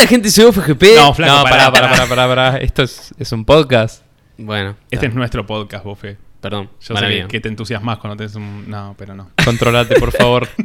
[0.00, 0.82] Hola, gente, soy OFGP.
[0.96, 2.56] No, flaco, no, pará, pará, pará, pará, pará.
[2.56, 4.02] Esto es, es un podcast.
[4.38, 6.16] Bueno, Este es nuestro podcast, Bofe.
[6.40, 6.70] perdón.
[6.80, 8.64] Yo sé que te entusiasmas cuando tenés un...
[8.70, 9.28] No, pero no.
[9.44, 10.48] Controlate, por favor.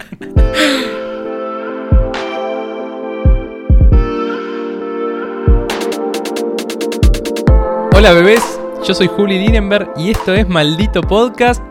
[7.93, 8.41] Hola bebés,
[8.88, 11.61] yo soy Juli Dinenberg y esto es Maldito Podcast.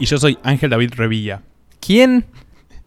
[0.00, 1.42] Y yo soy Ángel David Revilla.
[1.80, 2.26] ¿Quién?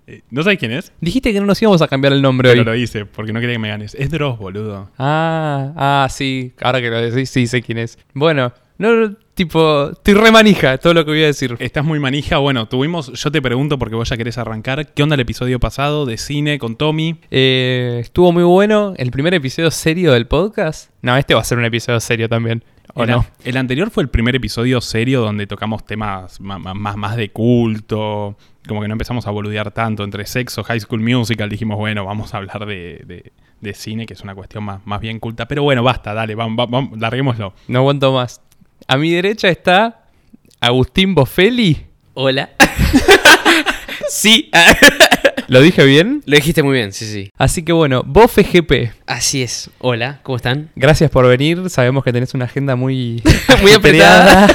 [0.08, 0.92] Eh, ¿No sabes quién es?
[1.02, 2.66] Dijiste que no nos íbamos a cambiar el nombre Pero hoy.
[2.66, 3.96] lo hice, porque no quería que me ganes.
[3.96, 4.92] Es Dross, boludo.
[5.00, 7.98] Ah, ah, sí, ahora que lo decís, sí sé quién es.
[8.14, 11.56] Bueno, no, tipo, estoy re manija todo lo que voy a decir.
[11.60, 12.38] Estás muy manija.
[12.38, 13.12] Bueno, tuvimos...
[13.14, 16.60] Yo te pregunto, porque vos ya querés arrancar, ¿qué onda el episodio pasado de cine
[16.60, 17.16] con Tommy?
[17.32, 20.92] Eh, estuvo muy bueno el primer episodio serio del podcast.
[21.02, 22.64] No, este va a ser un episodio serio también.
[22.94, 23.26] ¿O el, no?
[23.44, 27.30] el anterior fue el primer episodio serio donde tocamos temas ma- ma- más, más de
[27.30, 28.38] culto.
[28.68, 31.50] Como que no empezamos a boludear tanto entre sexo, high school musical.
[31.50, 35.00] Dijimos, bueno, vamos a hablar de, de- de cine, que es una cuestión más, más
[35.00, 35.48] bien culta.
[35.48, 37.54] Pero bueno, basta, dale, vamos, vamos, vamos, larguémoslo.
[37.68, 38.42] No aguanto más.
[38.88, 40.06] A mi derecha está
[40.60, 41.78] Agustín Bofelli.
[42.14, 42.50] Hola.
[44.10, 44.50] sí,
[45.48, 46.24] ¿Lo dije bien?
[46.26, 47.30] lo dijiste muy bien, sí, sí.
[47.38, 48.92] Así que bueno, Bofe GP.
[49.06, 49.70] Así es.
[49.80, 50.72] Hola, ¿cómo están?
[50.76, 51.70] Gracias por venir.
[51.70, 53.22] Sabemos que tenés una agenda muy,
[53.62, 54.48] Muy apretada.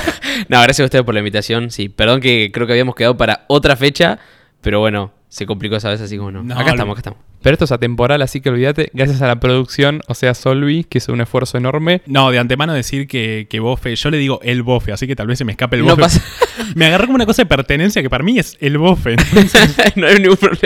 [0.49, 1.71] No, gracias a ustedes por la invitación.
[1.71, 4.19] Sí, perdón que creo que habíamos quedado para otra fecha,
[4.61, 6.43] pero bueno, se complicó esa vez, así como no.
[6.43, 7.19] No, acá lo- estamos, acá estamos.
[7.43, 8.91] Pero esto es atemporal, así que olvídate.
[8.93, 12.03] Gracias a la producción, o sea, Solvi, que hizo un esfuerzo enorme.
[12.07, 15.27] No, de antemano decir que, que Bofe, yo le digo el Bofe, así que tal
[15.27, 16.03] vez se me escape el No Bofe.
[16.03, 16.23] pasa,
[16.75, 19.13] Me agarró como una cosa de pertenencia que para mí es el Bofe.
[19.15, 20.61] Entonces, no hay ningún problema.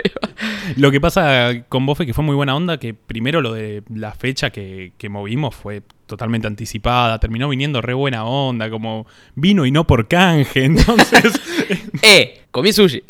[0.76, 4.12] lo que pasa con Bofe, que fue muy buena onda, que primero lo de la
[4.12, 9.70] fecha que, que movimos fue totalmente anticipada, terminó viniendo re buena onda, como vino y
[9.70, 11.40] no por canje, entonces
[12.02, 13.02] Eh, comí sushi.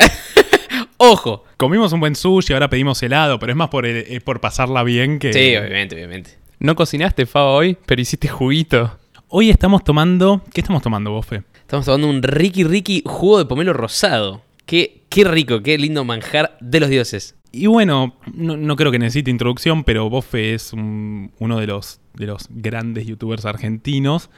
[0.97, 1.44] Ojo.
[1.57, 4.83] Comimos un buen sushi, ahora pedimos helado, pero es más por, el- es por pasarla
[4.83, 5.33] bien que...
[5.33, 6.31] Sí, obviamente, obviamente.
[6.59, 8.97] No cocinaste, Faba, hoy, pero hiciste juguito.
[9.27, 10.41] Hoy estamos tomando...
[10.53, 11.43] ¿Qué estamos tomando, Bofe?
[11.61, 14.41] Estamos tomando un Ricky Ricky jugo de pomelo rosado.
[14.65, 17.35] Qué, qué rico, qué lindo manjar de los dioses.
[17.51, 21.99] Y bueno, no, no creo que necesite introducción, pero Bofe es un- uno de los,
[22.13, 24.29] de los grandes youtubers argentinos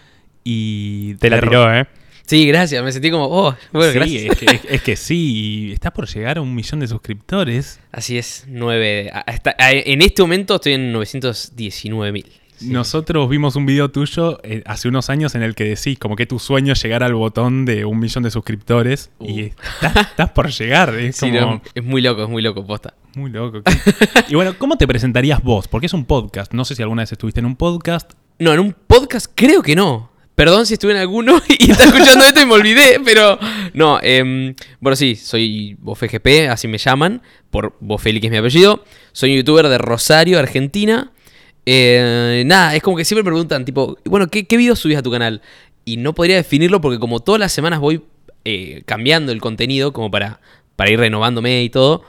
[0.43, 1.15] y...
[1.15, 1.87] Te la tiró, ¿eh?
[2.27, 4.23] Sí, gracias, me sentí como, oh, bueno, sí, gracias.
[4.33, 7.79] Es que, es- es que sí, está por llegar a un millón de suscriptores.
[7.91, 9.11] Así es, 9.
[9.61, 12.25] en este momento estoy en 919 mil.
[12.59, 16.25] Nosotros vimos un video tuyo eh, hace unos años en el que decís como que
[16.25, 19.45] tu sueño es llegar al botón de un millón de suscriptores y Uh.
[19.83, 22.95] estás, estás por llegar, es Sí, como no, es muy loco, es muy loco, posta.
[23.15, 23.61] muy loco.
[24.27, 25.67] y bueno, ¿cómo te presentarías vos?
[25.67, 28.13] Porque es un podcast, no sé si alguna vez estuviste en un podcast.
[28.39, 30.09] No, en un podcast creo que no.
[30.37, 33.39] Perdón si estuve en alguno y está escuchando esto y me olvidé, pero
[33.73, 33.99] no.
[34.03, 38.83] em, bueno, sí, soy BofeGP, así me llaman, por Bofeli, que es mi apellido.
[39.13, 41.11] Soy un youtuber de Rosario, Argentina.
[41.65, 45.01] Eh, nada, es como que siempre me preguntan, tipo, bueno, ¿qué, qué videos subís a
[45.01, 45.41] tu canal?
[45.85, 48.03] Y no podría definirlo porque como todas las semanas voy
[48.45, 50.39] eh, cambiando el contenido, como para,
[50.75, 52.03] para ir renovándome y todo,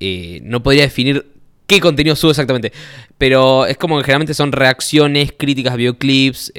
[0.00, 1.26] eh, no podría definir
[1.66, 2.72] qué contenido subo exactamente.
[3.18, 6.54] Pero es como que generalmente son reacciones, críticas, videoclips,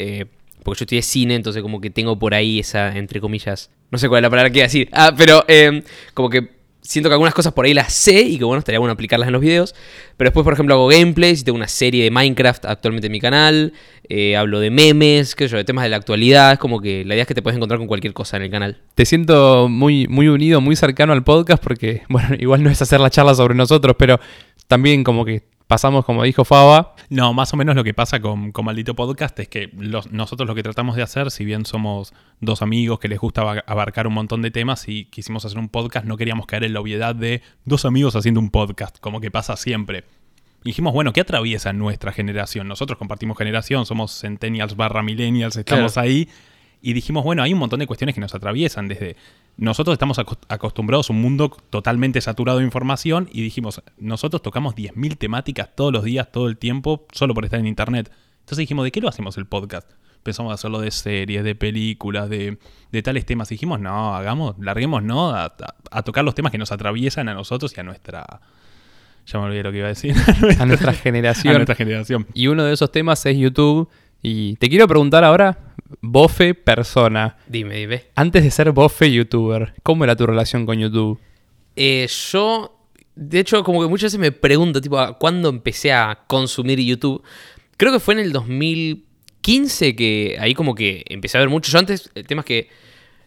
[0.68, 4.10] porque yo estudié cine, entonces como que tengo por ahí esa, entre comillas, no sé
[4.10, 4.90] cuál es la palabra que iba a decir.
[4.92, 5.82] Ah, pero eh,
[6.14, 6.50] como que
[6.82, 9.32] siento que algunas cosas por ahí las sé y que bueno, estaría bueno aplicarlas en
[9.32, 9.74] los videos.
[10.18, 13.22] Pero después, por ejemplo, hago gameplays y tengo una serie de Minecraft actualmente en mi
[13.22, 13.72] canal.
[14.10, 16.52] eh, hablo de memes, qué sé yo, de temas de la actualidad.
[16.52, 18.52] Es como que la idea es que te puedes encontrar con cualquier cosa en el
[18.52, 18.82] canal.
[18.94, 23.00] Te siento muy, muy unido, muy cercano al podcast porque, bueno, igual no es hacer
[23.00, 24.20] la charla sobre nosotros, pero
[24.68, 28.52] también como que pasamos, como dijo Faba, No, más o menos lo que pasa con,
[28.52, 32.14] con Maldito Podcast es que los- nosotros lo que tratamos de hacer, si bien somos
[32.40, 35.70] dos amigos que les gusta aba- abarcar un montón de temas y quisimos hacer un
[35.70, 39.30] podcast, no queríamos caer en la obviedad de dos amigos haciendo un podcast, como que
[39.32, 40.04] pasa siempre.
[40.64, 42.68] Y dijimos, bueno, ¿qué atraviesa nuestra generación?
[42.68, 46.08] Nosotros compartimos generación, somos centennials barra millennials, estamos Claro.
[46.08, 46.28] ahí.
[46.82, 49.16] Y dijimos, bueno, hay un montón de cuestiones que nos atraviesan desde...
[49.58, 54.76] Nosotros estamos aco- acostumbrados a un mundo totalmente saturado de información y dijimos, nosotros tocamos
[54.76, 58.12] 10.000 temáticas todos los días, todo el tiempo, solo por estar en Internet.
[58.42, 59.90] Entonces dijimos, ¿de qué lo hacemos el podcast?
[60.18, 62.60] Empezamos a hacerlo de series, de películas, de,
[62.92, 63.50] de tales temas.
[63.52, 65.30] Y dijimos, no, hagamos, larguemos, ¿no?
[65.32, 65.54] A, a-
[65.90, 68.42] a tocar los temas que nos atraviesan a nosotros y a nuestra...
[69.26, 70.16] Ya me olvidé lo que iba a decir.
[70.60, 71.56] a nuestra a generación.
[71.56, 72.28] nuestra generación.
[72.34, 73.90] Y uno de esos temas es YouTube.
[74.22, 75.58] Y te quiero preguntar ahora,
[76.02, 77.38] Bofe persona.
[77.48, 78.04] Dime, dime.
[78.16, 81.20] Antes de ser Bofe youtuber, ¿cómo era tu relación con YouTube?
[81.76, 82.80] Eh, yo,
[83.16, 87.24] de hecho, como que muchas veces me pregunto, tipo, ¿a ¿cuándo empecé a consumir YouTube?
[87.78, 91.72] Creo que fue en el 2015 que ahí como que empecé a ver mucho.
[91.72, 92.70] Yo antes, el tema es que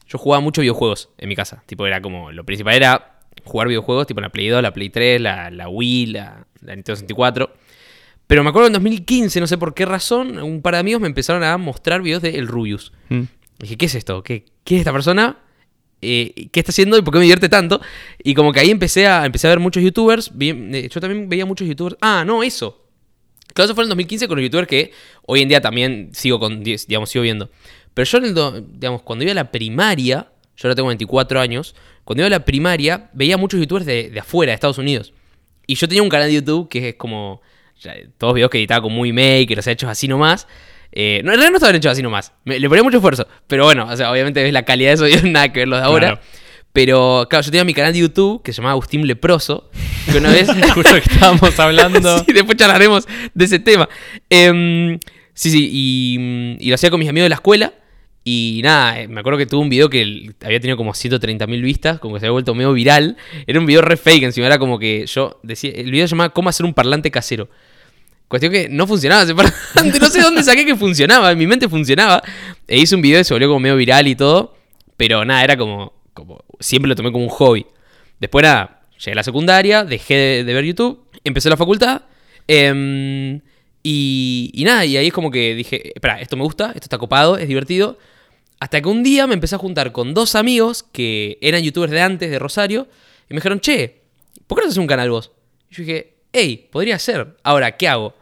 [0.07, 1.63] yo jugaba mucho videojuegos en mi casa.
[1.67, 5.21] Tipo, era como, lo principal era jugar videojuegos, tipo la Play 2, la Play 3,
[5.21, 7.53] la, la Wii, la, la Nintendo 64.
[8.31, 11.09] Pero me acuerdo en 2015, no sé por qué razón, un par de amigos me
[11.09, 12.93] empezaron a mostrar videos de El Rubius.
[13.09, 13.23] Mm.
[13.59, 14.23] Dije, ¿qué es esto?
[14.23, 15.39] ¿Qué, qué es esta persona?
[16.01, 17.81] Eh, ¿Qué está haciendo y por qué me divierte tanto?
[18.23, 20.31] Y como que ahí empecé a, empecé a ver muchos youtubers.
[20.33, 21.97] vi- eh, yo también veía muchos youtubers.
[22.01, 22.87] Ah, no, eso.
[23.53, 24.93] Claro, eso fue en el 2015 con los youtubers que
[25.27, 27.51] hoy en día también sigo con, digamos, sigo viendo.
[27.95, 31.41] Pero yo, en el do- digamos, cuando iba a la primaria, yo ahora tengo 24
[31.41, 31.75] años,
[32.05, 35.13] cuando iba a la primaria veía muchos youtubers de, de afuera, de Estados Unidos.
[35.67, 37.43] Y yo tenía un canal de YouTube que es como
[37.81, 40.47] ya, todos videos que editaba con Movie Maker, o sea, hechos así nomás.
[40.93, 42.33] Eh, no, en realidad no estaban hechos así nomás.
[42.45, 43.27] Me- le ponía mucho esfuerzo.
[43.47, 45.79] Pero bueno, o sea, obviamente ves la calidad de esos videos, nada que ver los
[45.81, 46.07] de ahora.
[46.09, 46.21] Claro.
[46.73, 49.71] Pero claro, yo tenía mi canal de YouTube que se llamaba Agustín Leproso.
[50.11, 50.49] Que una vez.
[50.75, 52.19] Justo que estábamos hablando.
[52.25, 53.89] sí, después charlaremos de ese tema.
[54.29, 54.99] Em,
[55.35, 57.73] sí, sí, y, y lo hacía con mis amigos de la escuela.
[58.23, 61.99] Y nada, eh, me acuerdo que tuve un video que había tenido como 130.000 vistas,
[61.99, 63.17] como que se había vuelto medio viral.
[63.47, 65.71] Era un video re fake, encima era como que yo decía.
[65.75, 67.49] El video se llamaba ¿Cómo hacer un parlante casero?
[68.31, 69.99] Cuestión que no funcionaba ese parlante.
[70.01, 71.33] No sé dónde saqué que funcionaba.
[71.33, 72.23] En mi mente funcionaba.
[72.69, 74.55] E hice un video y se volvió como medio viral y todo.
[74.97, 75.93] Pero nada, era como.
[76.15, 77.67] como siempre lo tomé como un hobby.
[78.21, 82.03] Después nada, llegué a la secundaria, dejé de, de ver YouTube, empecé la facultad.
[82.47, 83.41] em,
[83.83, 86.99] y, y nada, y ahí es como que dije, espera, esto me gusta, esto está
[86.99, 87.99] copado, es divertido.
[88.61, 92.01] Hasta que un día me empecé a juntar con dos amigos que eran youtubers de
[92.01, 92.87] antes, de Rosario,
[93.29, 94.03] y me dijeron, che,
[94.47, 95.33] ¿por qué no haces un canal vos?
[95.69, 97.37] Y yo dije, hey, podría ser.
[97.43, 98.20] Ahora, ¿qué hago?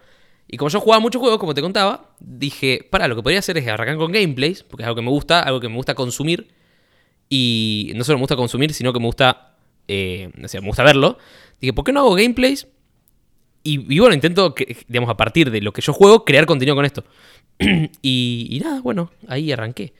[0.50, 3.58] Y como yo jugaba muchos juegos, como te contaba, dije, para, lo que podría hacer
[3.58, 6.48] es arrancar con gameplays, porque es algo que me gusta, algo que me gusta consumir.
[7.28, 9.56] Y no solo me gusta consumir, sino que me gusta,
[9.86, 11.18] eh, o sea, me gusta verlo.
[11.60, 12.66] Dije, ¿por qué no hago gameplays?
[13.62, 16.74] Y, y bueno, intento, que- digamos, a partir de lo que yo juego, crear contenido
[16.74, 17.04] con esto.
[18.02, 19.92] y, y nada, bueno, ahí arranqué.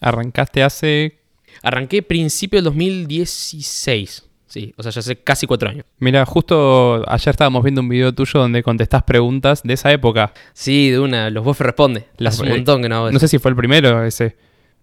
[0.00, 1.18] Arrancaste hace.
[1.62, 4.29] Arranqué principio del 2016.
[4.50, 5.84] Sí, o sea, ya hace casi cuatro años.
[6.00, 10.32] Mira, justo ayer estábamos viendo un video tuyo donde contestás preguntas de esa época.
[10.52, 12.06] Sí, de una, los Bofe responde.
[12.16, 13.12] Las- Hace un montón que no hago eso.
[13.12, 14.36] No sé si fue el primero ese.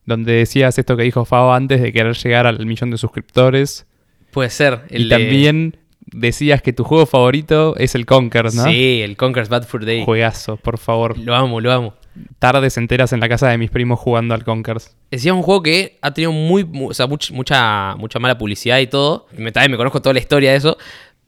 [0.05, 3.85] Donde decías esto que dijo Fabo antes de querer llegar al millón de suscriptores.
[4.31, 4.83] Puede ser.
[4.89, 5.77] y El de- también
[6.11, 8.63] decías que tu juego favorito es el Conquer, ¿no?
[8.65, 10.03] Sí, el Conker's Bad Fur Day.
[10.05, 11.17] Juegazo, por favor.
[11.17, 11.93] Lo amo, lo amo.
[12.39, 14.95] Tardes enteras en la casa de mis primos jugando al Conkers.
[15.11, 18.79] Decía un juego que ha tenido muy, mu- o sea, much- mucha, mucha mala publicidad
[18.79, 19.27] y todo.
[19.37, 20.77] Me, también me conozco toda la historia de eso.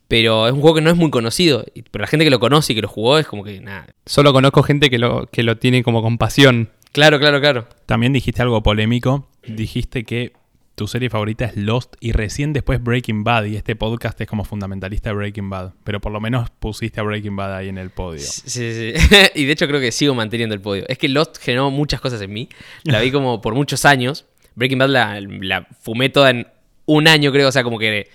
[0.08, 1.64] Pero es un juego que no es muy conocido.
[1.74, 3.86] Y- Pero la gente que lo conoce y que lo jugó es como que nada.
[4.06, 6.70] Solo conozco gente que lo, que lo tiene como con pasión.
[6.90, 7.68] Claro, claro, claro.
[7.86, 9.28] También dijiste algo polémico.
[9.46, 10.32] Dijiste que
[10.80, 13.44] tu serie favorita es Lost y recién después Breaking Bad.
[13.44, 15.74] Y este podcast es como fundamentalista de Breaking Bad.
[15.84, 18.20] Pero por lo menos pusiste a Breaking Bad ahí en el podio.
[18.22, 19.16] Sí, sí, sí.
[19.34, 20.86] y de hecho creo que sigo manteniendo el podio.
[20.88, 22.48] Es que Lost generó muchas cosas en mí.
[22.84, 24.24] La vi como por muchos años.
[24.54, 26.46] Breaking Bad la, la fumé toda en
[26.86, 27.48] un año, creo.
[27.48, 28.08] O sea, como que...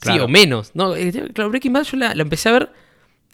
[0.00, 0.70] Sí, o menos.
[0.74, 2.72] No, eh, claro, Breaking Bad yo la, la empecé a ver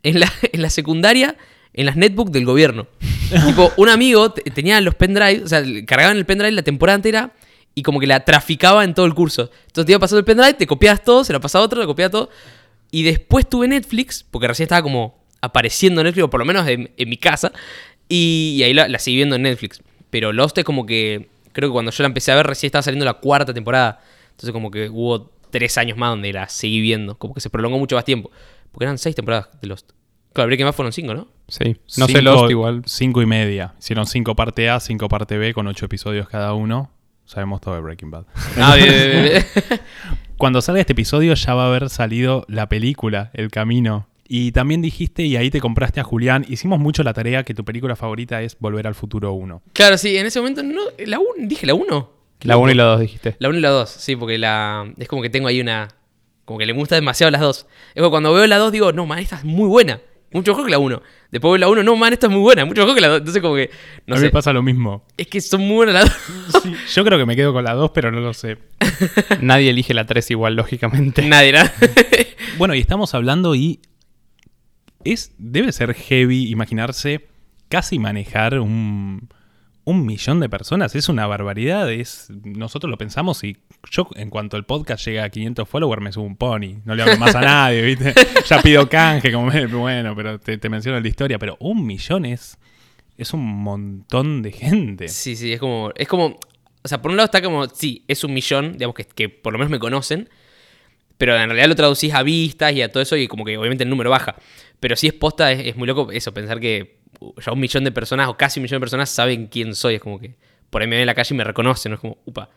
[0.02, 1.37] en la, en la secundaria
[1.75, 2.87] en las netbooks del gobierno.
[3.46, 7.34] tipo, un amigo te- tenía los pendrives, o sea, cargaban el pendrive la temporada entera
[7.78, 9.50] y como que la traficaba en todo el curso.
[9.69, 11.86] Entonces te iba pasando el pendrive, te copiabas todo, se lo pasaba a otro, te
[11.86, 12.28] copiaba todo.
[12.90, 16.90] Y después tuve Netflix, porque recién estaba como apareciendo Netflix, o por lo menos en,
[16.96, 17.52] en mi casa,
[18.08, 19.80] y, y ahí la, la seguí viendo en Netflix.
[20.10, 22.82] Pero Lost es como que, creo que cuando yo la empecé a ver recién estaba
[22.82, 24.00] saliendo la cuarta temporada.
[24.31, 27.78] Entonces como que hubo tres años más donde la seguí viendo, como que se prolongó
[27.78, 28.32] mucho más tiempo.
[28.72, 29.92] Porque eran seis temporadas de Lost.
[30.32, 31.28] Claro, Breaking Bad fueron cinco, ¿no?
[31.46, 31.76] Sí.
[31.96, 32.82] No sé Lost igual.
[32.86, 33.74] Cinco y media.
[33.78, 36.91] Hicieron cinco parte A, cinco parte B con ocho episodios cada uno.
[37.29, 38.25] Sabemos todo de Breaking Bad.
[38.56, 39.81] Ah, bien, bien, bien, bien.
[40.39, 44.08] Cuando salga este episodio ya va a haber salido la película, El Camino.
[44.27, 47.67] Y también dijiste, y ahí te compraste a Julián, hicimos mucho la tarea que tu
[47.67, 49.63] película favorita es Volver al Futuro 1.
[49.75, 50.81] claro, sí, en ese momento no.
[51.05, 52.11] La un, dije la 1.
[52.43, 53.37] La 1 y la 2 dijiste.
[53.41, 54.91] La 1 y la 2, sí, porque la.
[54.97, 55.89] Es como que tengo ahí una.
[56.47, 57.67] Como que le gusta demasiado las dos.
[57.94, 60.01] Es como cuando veo la 2 digo, no, man, esta es muy buena.
[60.32, 61.03] Mucho mejor que la 1.
[61.31, 62.65] Después veo la 1, no, man, esta es muy buena.
[62.65, 63.19] Mucho mejor que la 2.
[63.19, 63.70] Entonces, como que.
[64.06, 64.27] No a mí sé.
[64.27, 65.05] me pasa lo mismo.
[65.17, 66.63] Es que son muy buenas las dos.
[66.94, 68.58] Yo creo que me quedo con la 2, pero no lo sé.
[69.41, 71.23] Nadie elige la 3 igual, lógicamente.
[71.23, 71.61] Nadie, ¿no?
[72.58, 73.81] Bueno, y estamos hablando y
[75.05, 77.29] es debe ser heavy imaginarse
[77.69, 79.29] casi manejar un,
[79.88, 80.94] un millón de personas.
[80.94, 81.90] Es una barbaridad.
[81.90, 83.56] Es, nosotros lo pensamos y
[83.90, 86.82] yo en cuanto el podcast llega a 500 followers me subo un pony.
[86.84, 88.12] No le hablo más a nadie, ¿viste?
[88.48, 91.38] Ya pido canje, como me- bueno, pero te, te menciono la historia.
[91.38, 92.58] Pero un millón es,
[93.16, 95.08] es un montón de gente.
[95.08, 95.90] Sí, sí, es como.
[95.96, 96.38] Es como.
[96.82, 97.66] O sea, por un lado está como.
[97.68, 100.28] Sí, es un millón, digamos que, que por lo menos me conocen.
[101.16, 103.82] Pero en realidad lo traducís a vistas y a todo eso y como que obviamente
[103.84, 104.36] el número baja.
[104.78, 106.97] Pero sí es posta, es, es muy loco eso, pensar que
[107.44, 109.96] ya un millón de personas o casi un millón de personas saben quién soy.
[109.96, 110.37] Es como que
[110.70, 111.96] por ahí me ven en la calle y me reconocen, ¿no?
[111.96, 112.51] Es como, upa,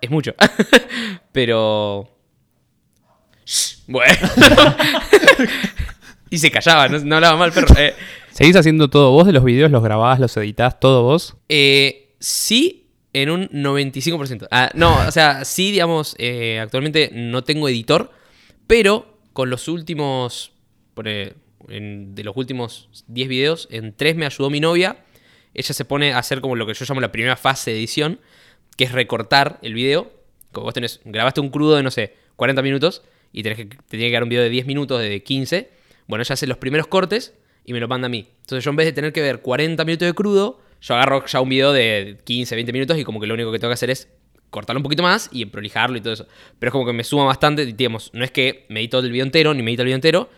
[0.00, 0.34] es mucho.
[1.32, 2.08] Pero...
[3.44, 4.14] Shh, Bueno.
[6.30, 7.74] y se callaba, no, no hablaba mal, perro.
[7.76, 7.94] Eh,
[8.30, 9.70] ¿Seguís haciendo todo vos de los videos?
[9.70, 11.36] ¿Los grabás, los editás, todo vos?
[11.48, 14.46] Eh, sí, en un 95%.
[14.50, 18.12] Ah, no, o sea, sí, digamos, eh, actualmente no tengo editor,
[18.66, 20.52] pero con los últimos,
[20.94, 21.08] por,
[21.70, 25.04] en- de los últimos 10 videos, en 3 me ayudó mi novia.
[25.54, 28.20] Ella se pone a hacer como lo que yo llamo la primera fase de edición,
[28.76, 30.12] que es recortar el video.
[30.52, 33.76] Como vos tenés, grabaste un crudo de, no sé, 40 minutos y tenés que, te
[33.88, 35.70] tiene que dar un video de 10 minutos, de 15.
[36.06, 37.34] Bueno, ella hace los primeros cortes
[37.64, 38.26] y me lo manda a mí.
[38.40, 41.40] Entonces yo en vez de tener que ver 40 minutos de crudo, yo agarro ya
[41.40, 43.90] un video de 15, 20 minutos y como que lo único que tengo que hacer
[43.90, 44.08] es
[44.50, 46.26] cortarlo un poquito más y prolijarlo y todo eso.
[46.58, 49.24] Pero es como que me suma bastante, digamos, no es que me edito el video
[49.24, 50.30] entero, ni me edito el video entero,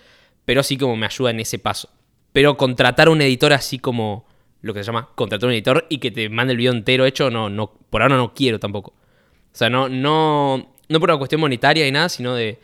[0.44, 1.88] pero sí como me ayuda en ese paso.
[2.32, 4.26] Pero contratar a un editor así como
[4.62, 7.30] lo que se llama contratar un editor y que te mande el video entero hecho,
[7.30, 8.90] no, no, por ahora no quiero tampoco.
[8.90, 12.58] O sea, no, no, no por una cuestión monetaria y nada, sino de,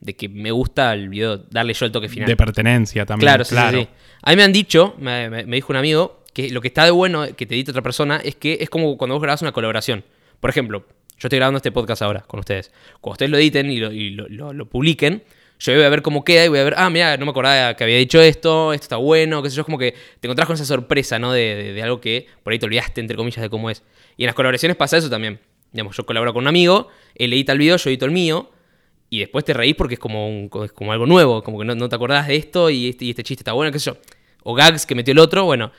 [0.00, 2.26] de que me gusta el video, darle yo el toque final.
[2.28, 3.26] De pertenencia también.
[3.26, 3.88] Claro, sí, sí, sí.
[4.22, 6.84] A mí me han dicho, me, me- me dijo un amigo, que lo que está
[6.84, 9.52] de bueno que te edite otra persona es que es como cuando vos grabas una
[9.52, 10.04] colaboración.
[10.40, 10.84] Por ejemplo,
[11.16, 12.72] yo estoy grabando este podcast ahora con ustedes.
[13.00, 15.22] Cuando ustedes lo editen y lo, y lo- lo- lo publiquen,
[15.58, 17.74] yo voy a ver cómo queda y voy a ver, ah, mira, no me acordaba
[17.74, 20.46] que había dicho esto, esto está bueno, qué sé yo, es como que te encontrás
[20.46, 21.32] con esa sorpresa, ¿no?
[21.32, 23.82] De, de- algo que por ahí te olvidaste, entre comillas, de cómo es.
[24.16, 25.40] Y en las colaboraciones pasa eso también.
[25.72, 28.50] Digamos, yo colaboro con un amigo, él edita el video, yo edito el mío,
[29.10, 31.88] y después te reís porque es como, un- como algo nuevo, como que no, no
[31.88, 33.96] te acordás de esto y este, y este chiste está bueno, qué sé yo.
[34.42, 35.72] O gags que metió el otro, bueno,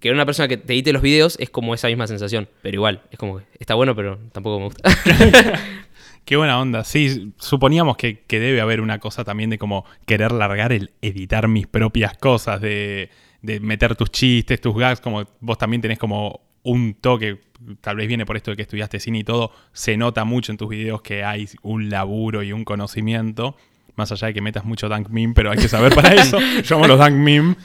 [0.00, 3.02] que una persona que te edite los videos es como esa misma sensación, pero igual,
[3.10, 4.90] es como está bueno, pero tampoco me gusta.
[6.28, 6.84] Qué buena onda.
[6.84, 11.48] Sí, suponíamos que, que debe haber una cosa también de como querer largar el editar
[11.48, 13.08] mis propias cosas, de,
[13.40, 17.40] de meter tus chistes, tus gags, como vos también tenés como un toque,
[17.80, 20.58] tal vez viene por esto de que estudiaste cine y todo, se nota mucho en
[20.58, 23.56] tus videos que hay un laburo y un conocimiento,
[23.96, 26.38] más allá de que metas mucho dank meme, pero hay que saber para eso.
[26.62, 27.56] Yo amo los dank meme.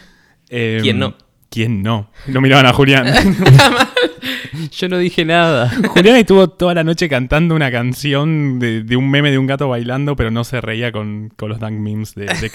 [0.48, 1.18] Eh, ¿Quién no?
[1.54, 2.10] ¿Quién no?
[2.26, 3.06] Lo miraban a Julián.
[4.72, 5.70] Yo no dije nada.
[5.90, 9.70] Julián estuvo toda la noche cantando una canción de, de un meme de un gato
[9.70, 12.52] bailando, pero no se reía con, con los dank memes de, de-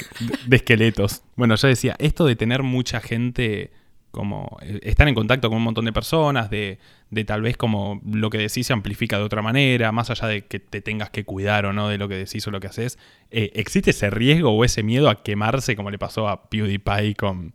[0.46, 1.22] de esqueletos.
[1.36, 3.70] Bueno, yo decía, esto de tener mucha gente
[4.10, 6.78] como eh, estar en contacto con un montón de personas, de,
[7.10, 10.44] de tal vez como lo que decís se amplifica de otra manera, más allá de
[10.46, 12.98] que te tengas que cuidar o no de lo que decís o lo que haces,
[13.30, 17.52] eh, ¿existe ese riesgo o ese miedo a quemarse como le pasó a PewDiePie con,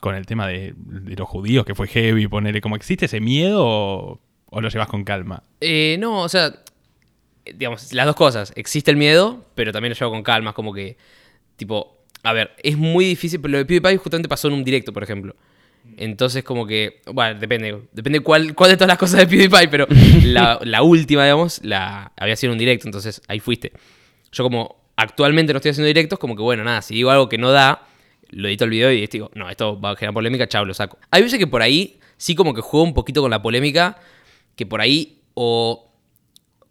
[0.00, 3.64] con el tema de, de los judíos, que fue heavy, ponerle como existe ese miedo
[3.64, 5.42] o, o lo llevas con calma?
[5.60, 6.52] Eh, no, o sea,
[7.44, 8.52] digamos, las dos cosas.
[8.56, 10.50] Existe el miedo, pero también lo llevo con calma.
[10.50, 10.96] Es como que,
[11.56, 14.92] tipo, a ver, es muy difícil, pero lo de PewDiePie justamente pasó en un directo,
[14.92, 15.36] por ejemplo.
[15.96, 19.86] Entonces, como que, bueno, depende, depende cuál, cuál de todas las cosas de PewDiePie, pero
[20.24, 23.72] la, la última, digamos, la, había sido en un directo, entonces ahí fuiste.
[24.32, 27.38] Yo como actualmente no estoy haciendo directos, como que, bueno, nada, si digo algo que
[27.38, 27.86] no da,
[28.30, 30.98] lo edito el video y digo, no, esto va a generar polémica, chao, lo saco.
[31.10, 33.98] Hay veces que por ahí sí como que juego un poquito con la polémica,
[34.56, 35.86] que por ahí o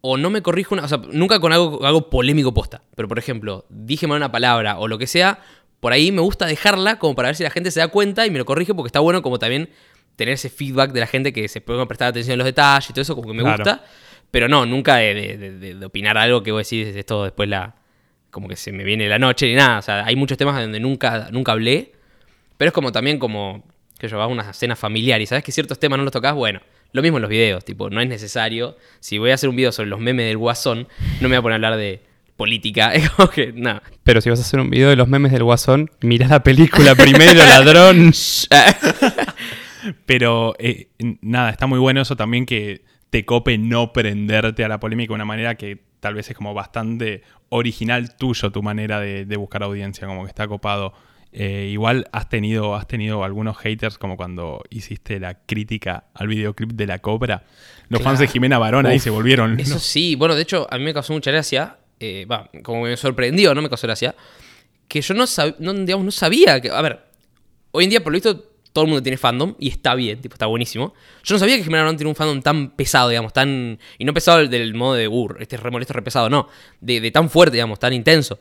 [0.02, 0.84] o no me corrijo una.
[0.84, 2.80] O sea, nunca con algo, algo polémico posta.
[2.96, 5.40] Pero por ejemplo, dije mal una palabra o lo que sea,
[5.80, 8.30] por ahí me gusta dejarla como para ver si la gente se da cuenta y
[8.30, 9.68] me lo corrige porque está bueno como también
[10.16, 12.92] tener ese feedback de la gente que se puede prestar atención en los detalles y
[12.94, 13.58] todo eso, como que me Claro.
[13.62, 13.84] gusta.
[14.30, 17.48] Pero no, nunca de, de- de- de- de opinar algo que vos decís esto después
[17.48, 17.74] la.
[18.30, 19.78] Como que se me viene la noche ni nada.
[19.78, 21.92] O sea, hay muchos temas donde nunca, nunca hablé.
[22.56, 23.64] Pero es como también como
[23.98, 26.60] que yo hago una cena familiar y sabes que ciertos temas no los tocas, bueno,
[26.92, 28.76] lo mismo en los videos, tipo, no es necesario.
[28.98, 30.88] Si voy a hacer un video sobre los memes del Guasón,
[31.20, 32.02] no me voy a poner a hablar de
[32.36, 33.82] política, es como que nada.
[34.02, 36.94] Pero si vas a hacer un video de los memes del Guasón, mirá la película
[36.94, 38.12] primero, ladrón.
[40.06, 40.88] Pero eh,
[41.20, 45.14] nada, está muy bueno eso también que te cope no prenderte a la polémica de
[45.14, 49.62] una manera que tal vez es como bastante original tuyo tu manera de, de buscar
[49.62, 50.92] audiencia, como que está copado.
[51.32, 56.72] Eh, igual has tenido, has tenido algunos haters como cuando hiciste la crítica al videoclip
[56.72, 57.44] de La Cobra.
[57.88, 58.26] Los fans de.
[58.26, 59.60] Jimena Barón ahí se volvieron.
[59.60, 59.80] Eso ¿no?
[59.80, 63.54] sí, bueno, de hecho, a mí me causó mucha gracia, eh, va, como me sorprendió,
[63.54, 64.16] no me causó gracia,
[64.88, 67.00] que yo no, sab- no, digamos, no sabía que, a ver,
[67.70, 70.34] hoy en día por lo visto todo el mundo tiene fandom y está bien, tipo,
[70.34, 70.94] está buenísimo.
[71.24, 74.14] Yo no sabía que Jimena Barón tiene un fandom tan pesado, digamos, tan, y no
[74.14, 76.48] pesado del, modo de, uh, este es re molesto, re pesado, no,
[76.80, 78.38] de, de tan fuerte, digamos, tan intenso.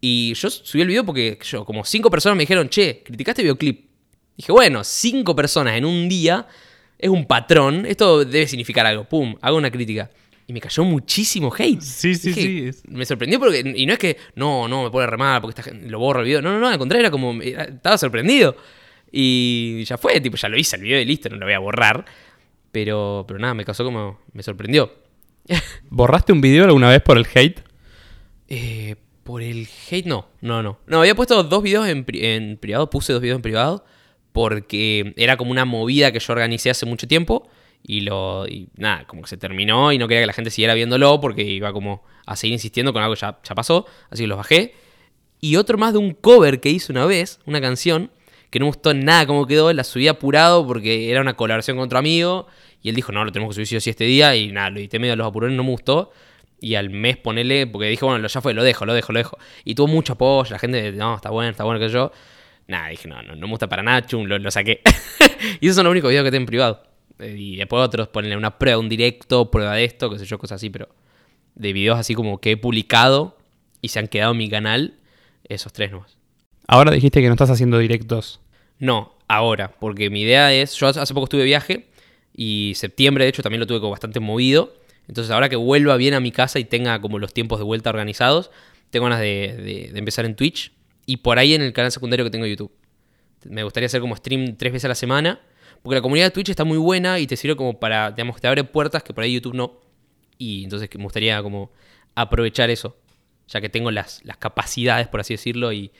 [0.00, 3.46] Y yo subí el video porque yo, como cinco personas me dijeron, che, criticaste el
[3.46, 3.86] videoclip.
[4.36, 6.46] Dije, bueno, cinco personas en un día
[6.98, 9.04] es un patrón, esto debe significar algo.
[9.04, 10.10] Pum, hago una crítica.
[10.46, 11.80] Y me cayó muchísimo hate.
[11.80, 13.60] Sí, sí, Dije, sí, Me sorprendió porque.
[13.76, 16.26] Y no es que, no, no, me pone re mal porque gente- lo borro el
[16.26, 16.42] video.
[16.42, 17.40] No, no, no, al contrario, era como.
[17.40, 18.56] estaba sorprendido.
[19.12, 21.58] Y ya fue, tipo, ya lo hice el video y listo, no lo voy a
[21.58, 22.04] borrar.
[22.72, 24.18] Pero, pero nada, me causó como.
[24.32, 24.92] Me sorprendió.
[25.90, 27.60] ¿Borraste un video alguna vez por el hate?
[28.48, 30.28] Eh, por el hate, no.
[30.40, 30.78] No, no.
[30.86, 33.84] No, había puesto dos videos en, pri- en privado, puse dos videos en privado.
[34.32, 37.48] porque era como una movida que yo organicé hace mucho tiempo
[37.82, 40.72] y lo y nada, como que se terminó y no quería que la gente siguiera
[40.74, 44.28] viéndolo porque iba como a seguir insistiendo con algo que ya, ya pasó, así que
[44.28, 44.74] los bajé.
[45.40, 48.10] Y otro más de un cover que hice una vez, una canción,
[48.52, 51.86] que no me gustó nada cómo quedó, la subí apurado porque era una colaboración con
[51.86, 52.46] otro amigo
[52.82, 54.98] y él dijo, no, lo tenemos que subir sí este día y nada, lo edité
[54.98, 56.12] medio a los apurones, no me gustó.
[56.60, 59.38] Y al mes ponele, porque dije, bueno, ya fue, lo dejo, lo dejo, lo dejo.
[59.64, 62.12] Y tuvo mucho apoyo, la gente, no, está bueno, está bueno que yo.
[62.68, 64.82] Nada, dije, no, no, no me gusta para nada, chum, lo, lo saqué.
[65.60, 66.82] y esos son los únicos videos que tengo en privado.
[67.20, 70.38] Eh, Y después otros, ponerle una prueba, un directo, prueba de esto, qué sé yo,
[70.38, 70.90] cosas así, pero
[71.54, 73.38] de videos así como que he publicado
[73.80, 74.98] y se han quedado en mi canal,
[75.48, 76.18] esos tres nomás.
[76.68, 78.41] Ahora dijiste que no estás haciendo directos.
[78.82, 81.86] No, ahora, porque mi idea es, yo hace poco estuve de viaje
[82.34, 84.74] y septiembre de hecho también lo tuve como bastante movido,
[85.06, 87.90] entonces ahora que vuelva bien a mi casa y tenga como los tiempos de vuelta
[87.90, 88.50] organizados,
[88.90, 90.72] tengo ganas de, empezar en Twitch
[91.06, 92.72] y por ahí en el canal secundario que tengo en YouTube.
[93.44, 95.40] Me gustaría hacer como stream tres veces a la semana,
[95.84, 98.48] porque la comunidad de Twitch está muy buena y te sirve como para, digamos, te
[98.48, 99.78] abre puertas que por ahí YouTube no.
[100.38, 101.70] Y entonces me gustaría como
[102.16, 102.96] aprovechar eso,
[103.46, 105.92] ya que tengo las, las capacidades, por así decirlo, y,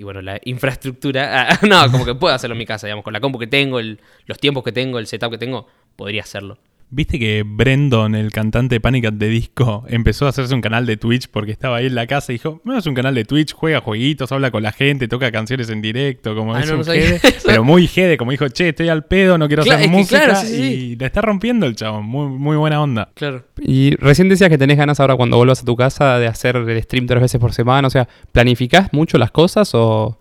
[0.00, 1.48] y bueno, la infraestructura.
[1.50, 3.78] Ah, no, como que puedo hacerlo en mi casa, digamos, con la compu que tengo,
[3.78, 6.56] el- los tiempos que tengo, el setup que tengo, podría hacerlo.
[6.92, 9.04] ¿Viste que Brendon, el cantante de Panic!
[9.04, 12.08] at the Disco, empezó a hacerse un canal de Twitch porque estaba ahí en la
[12.08, 15.06] casa y dijo, no es un canal de Twitch, juega jueguitos, habla con la gente,
[15.06, 17.46] toca canciones en directo, como Ah, es no, un jede, eso.
[17.46, 20.40] pero muy jede, como dijo, che, estoy al pedo, no quiero Claro, hacer música claro,
[20.40, 23.12] sí, sí, y la está rompiendo el chabón, muy, muy buena onda.
[23.14, 23.44] Claro.
[23.60, 26.82] Y recién decías que tenés ganas ahora cuando vuelvas a tu casa de hacer el
[26.82, 27.86] stream tres veces por semana.
[27.86, 30.18] O sea, ¿planificás mucho las cosas o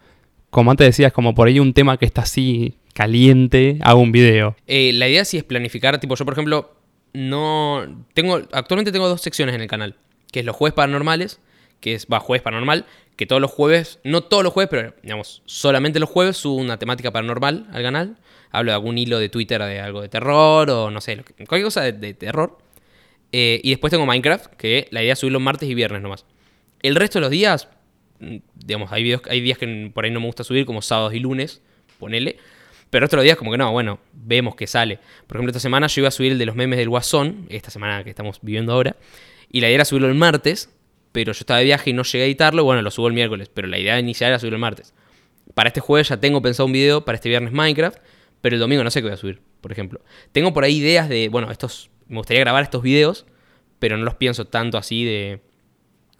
[0.51, 4.57] como antes decías, como por ahí un tema que está así caliente, hago un video?
[4.67, 6.75] Eh, la idea sí es planificar, tipo, yo por ejemplo,
[7.13, 8.05] no.
[8.13, 8.41] Tengo.
[8.51, 9.95] Actualmente tengo dos secciones en el canal.
[10.33, 11.39] Que es los jueves paranormales.
[11.79, 12.07] Que es.
[12.11, 12.85] Va, jueves paranormal.
[13.15, 13.99] Que todos los jueves.
[14.03, 18.17] No todos los jueves, pero digamos, solamente los jueves subo una temática paranormal al canal.
[18.51, 20.69] Hablo de algún hilo de Twitter de algo de terror.
[20.69, 22.57] O no sé, cualquier cosa de, terror.
[23.31, 26.25] Eh, y después tengo Minecraft, que la idea es subirlo martes y viernes nomás.
[26.81, 27.69] El resto de los días,
[28.19, 31.19] mm, digamos, hay, hay días que por ahí no me gusta subir, como sábados y
[31.19, 31.62] lunes,
[31.99, 32.38] ponele.
[32.89, 34.99] Pero otros días como que no, bueno, vemos que sale.
[35.28, 37.69] Por ejemplo, esta semana yo iba a subir el de los memes del Guasón, esta
[37.69, 38.95] semana que estamos viviendo ahora.
[39.52, 40.73] Y la idea era subirlo el martes,
[41.12, 43.49] pero yo estaba de viaje y no llegué a editarlo, bueno, lo subo el miércoles.
[43.54, 44.93] Pero la idea inicial era subirlo el martes.
[45.54, 47.97] Para este jueves ya tengo pensado un video, para este viernes Minecraft,
[48.41, 50.02] pero el domingo no sé qué voy a subir, por ejemplo.
[50.32, 53.25] Tengo por ahí ideas de, bueno, estos, me gustaría grabar estos videos,
[53.80, 55.41] pero no los pienso tanto así de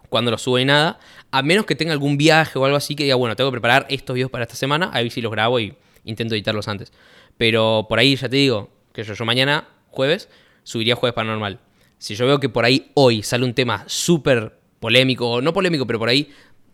[0.10, 1.00] cuando los subo y nada.
[1.32, 3.86] A menos que tenga algún viaje o algo así que diga, bueno, tengo que preparar
[3.90, 5.76] estos videos para esta semana, ahí sí los grabo y
[6.10, 6.92] intento editarlos antes.
[7.38, 10.30] Pero por ahí ya te digo, que yo, yo mañana, jueves,
[10.64, 11.60] subiría jueves paranormal.
[11.98, 16.00] Si yo veo que por ahí hoy sale un tema súper polémico, no polémico, pero
[16.00, 16.30] por ahí...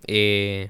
[0.08, 0.70] eh,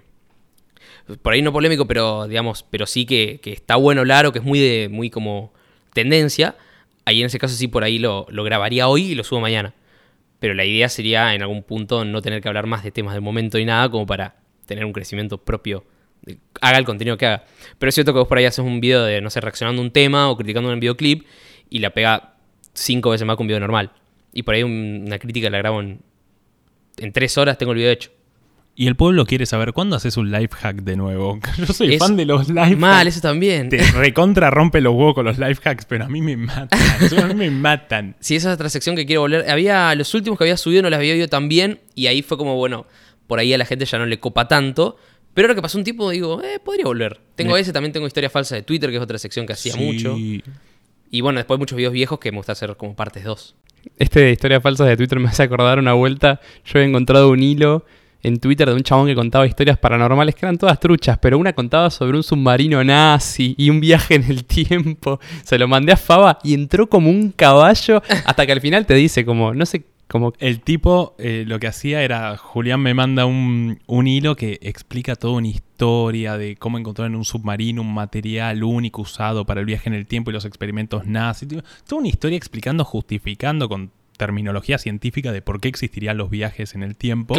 [1.22, 4.40] por ahí no polémico, pero digamos, pero sí que, que está bueno hablar o que
[4.40, 5.54] es muy de, muy como
[5.94, 6.56] tendencia.
[7.06, 9.76] Ahí en ese caso sí por ahí lo, lo grabaría hoy y lo subo mañana.
[10.40, 13.22] Pero la idea sería en algún punto no tener que hablar más de temas del
[13.22, 15.86] momento y nada, como para tener un crecimiento propio.
[16.62, 17.44] Haga el contenido que haga.
[17.78, 19.86] Pero es cierto que vos por ahí haces un video de, no sé, reaccionando a
[19.86, 21.26] un tema o criticando un videoclip
[21.70, 22.36] y la pega
[22.74, 23.92] cinco veces más que un video normal.
[24.34, 26.00] Y por ahí un- una crítica la grabo en,
[26.98, 28.12] en tres horas, tengo el video hecho.
[28.78, 31.40] Y el pueblo quiere saber cuándo haces un life hack de nuevo.
[31.58, 33.18] Yo soy Es fan de los life Mal, hacks.
[33.18, 33.70] eso también.
[33.70, 36.68] Te recontra rompe los huevos con los life hacks, pero a mí me matan.
[37.22, 38.16] a mí me matan.
[38.20, 39.50] Sí, esa es otra sección que quiero volver.
[39.50, 42.38] Había los últimos que había subido no las había oído tan bien y ahí fue
[42.38, 42.86] como, bueno,
[43.28, 44.98] por ahí a la gente ya no le copa tanto.
[45.36, 47.20] Pero ahora que pasó un tiempo digo, eh, podría volver.
[47.36, 49.74] Tengo Me- ese, también tengo historia falsa de Twitter, que es otra sección que hacía
[49.74, 49.80] Sí.
[49.80, 50.18] mucho.
[51.12, 53.56] Y bueno, después muchos videos viejos que me gusta hacer como partes 2.
[54.00, 56.42] Este de historias falsas de Twitter me hace acordar una vuelta.
[56.66, 57.86] Yo he encontrado un hilo
[58.24, 61.54] en Twitter de un chabón que contaba historias paranormales que eran todas truchas, pero una
[61.54, 65.20] contaba sobre un submarino nazi y un viaje en el tiempo.
[65.44, 68.96] Se lo mandé a Faba y entró como un caballo hasta que al final te
[68.96, 70.34] dice como, no sé, como...
[70.40, 75.16] El tipo eh, lo que hacía era, Julián me manda un, un hilo que explica
[75.16, 79.66] toda una historia de cómo encontrar en un submarino un material único usado para el
[79.66, 81.50] viaje en el tiempo y los experimentos nazis.
[81.88, 86.84] Toda una historia explicando, justificando con terminología científica de por qué existirían los viajes en
[86.84, 87.36] el tiempo.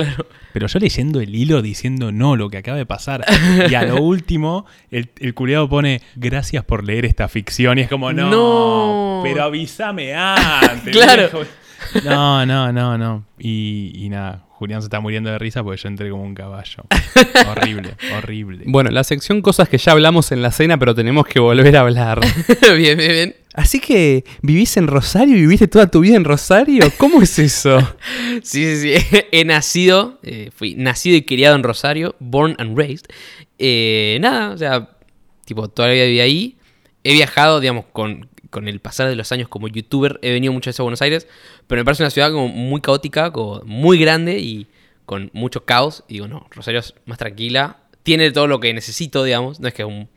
[0.52, 3.24] Pero yo leyendo el hilo diciendo no, lo que acaba de pasar.
[3.70, 7.78] Y a lo último, el, el curiado pone gracias por leer esta ficción.
[7.78, 9.20] Y es como, no, No.
[9.24, 10.92] pero avísame antes.
[10.94, 11.22] Claro.
[11.32, 11.40] viejo.
[12.04, 13.24] No, no, no, no.
[13.38, 16.84] Y, y nada, Julián se está muriendo de risa porque yo entré como un caballo.
[17.50, 18.64] horrible, horrible.
[18.66, 21.80] Bueno, la sección cosas que ya hablamos en la cena, pero tenemos que volver a
[21.80, 22.20] hablar.
[22.62, 23.36] bien, bien, bien.
[23.52, 25.34] Así que, ¿vivís en Rosario?
[25.34, 26.90] ¿Viviste toda tu vida en Rosario?
[26.96, 27.78] ¿Cómo es eso?
[28.42, 29.06] Sí, sí, sí.
[29.32, 33.06] He nacido, eh, fui nacido y criado en Rosario, born and raised.
[33.58, 34.90] Eh, nada, o sea,
[35.44, 36.56] tipo, toda la vida viví ahí.
[37.02, 40.70] he viajado, digamos, con, con el pasar de los años como youtuber, he venido muchas
[40.70, 41.28] veces a Buenos Aires,
[41.66, 44.66] pero me parece una ciudad como muy caótica, como muy grande y
[45.04, 46.04] con mucho caos.
[46.08, 49.74] Y digo, no, Rosario es más tranquila, tiene todo lo que necesito, digamos, no es
[49.74, 50.08] que es un,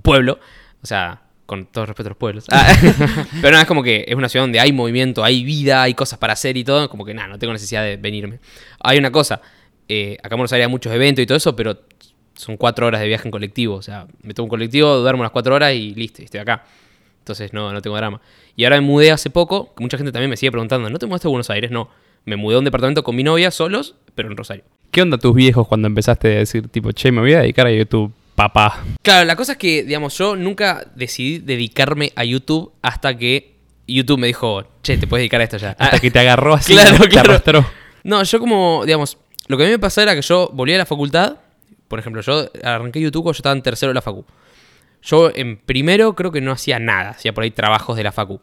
[0.00, 0.38] pueblo,
[0.80, 2.44] o sea, con todo respeto a los pueblos.
[2.52, 2.72] Ah,
[3.42, 6.34] pero es como que es una ciudad donde hay movimiento, hay vida, hay cosas para
[6.34, 8.38] hacer y todo, como que nada, no tengo necesidad de venirme.
[8.78, 9.40] Hay una cosa,
[9.88, 11.80] eh, acá en Buenos Aires hay muchos eventos y todo eso, pero
[12.36, 15.32] son cuatro horas de viaje en colectivo, o sea, me tomo un colectivo, duermo las
[15.32, 16.64] cuatro horas y listo, estoy acá.
[17.22, 18.20] Entonces no, no tengo drama.
[18.56, 21.06] Y ahora me mudé hace poco, que mucha gente también me sigue preguntando, ¿no te
[21.06, 21.70] mudaste a Buenos Aires?
[21.70, 21.88] No,
[22.24, 24.64] me mudé a un departamento con mi novia solos, pero en Rosario.
[24.90, 27.72] ¿Qué onda tus viejos cuando empezaste a decir, tipo, che, me voy a dedicar a
[27.72, 28.82] YouTube, papá?
[29.02, 33.54] Claro, la cosa es que, digamos, yo nunca decidí dedicarme a YouTube hasta que
[33.86, 35.76] YouTube me dijo, che, te puedes dedicar a esto ya.
[35.78, 37.30] Hasta que te agarró así, Claro, te claro.
[37.30, 37.64] arrastró.
[38.04, 40.78] No, yo como, digamos, lo que a mí me pasó era que yo volví a
[40.78, 41.36] la facultad.
[41.88, 44.24] Por ejemplo, yo arranqué YouTube cuando yo estaba en tercero de la facu.
[45.02, 48.40] Yo en primero creo que no hacía nada, hacía por ahí trabajos de la facu.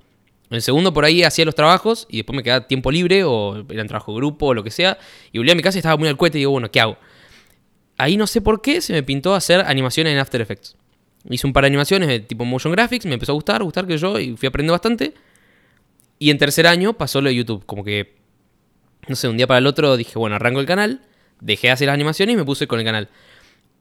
[0.50, 3.88] En segundo por ahí hacía los trabajos y después me quedaba tiempo libre o eran
[3.88, 4.98] trabajo de grupo o lo que sea.
[5.32, 6.98] Y volví a mi casa y estaba muy al cohete y digo, bueno, ¿qué hago?
[7.98, 10.76] Ahí no sé por qué se me pintó hacer animaciones en After Effects.
[11.30, 13.98] Hice un par de animaciones de tipo motion graphics, me empezó a gustar, gustar que
[13.98, 15.14] yo y fui aprendiendo bastante.
[16.18, 18.20] Y en tercer año pasó lo de YouTube, como que
[19.10, 21.02] no sé, un día para el otro dije, bueno, arranco el canal,
[21.42, 23.10] dejé de hacer las animaciones y me puse con el canal.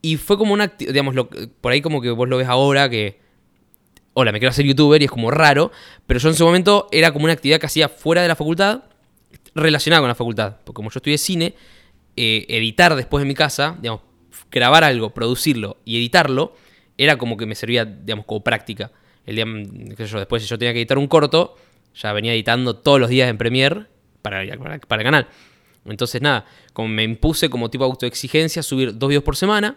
[0.02, 3.18] Y fue como una, digamos, lo- por ahí como que vos lo ves ahora que,
[4.14, 5.70] hola, me quiero hacer youtuber y es como raro,
[6.06, 8.84] pero yo en su momento era como una actividad que hacía fuera de la facultad,
[9.54, 10.56] relacionada con la facultad.
[10.64, 11.54] Porque como yo estudié cine,
[12.16, 14.02] eh, editar después en mi casa, digamos,
[14.50, 16.54] grabar algo, producirlo y editarlo,
[16.96, 18.90] era como que me servía, digamos, como práctica.
[19.26, 21.56] El día, mm, qué sé yo, después si yo tenía que editar un corto,
[21.94, 23.86] ya venía editando todos los días en Premiere
[24.22, 25.28] para, para, para el canal.
[25.84, 29.76] Entonces, nada, como me impuse como tipo autoexigencia subir dos videos por semana.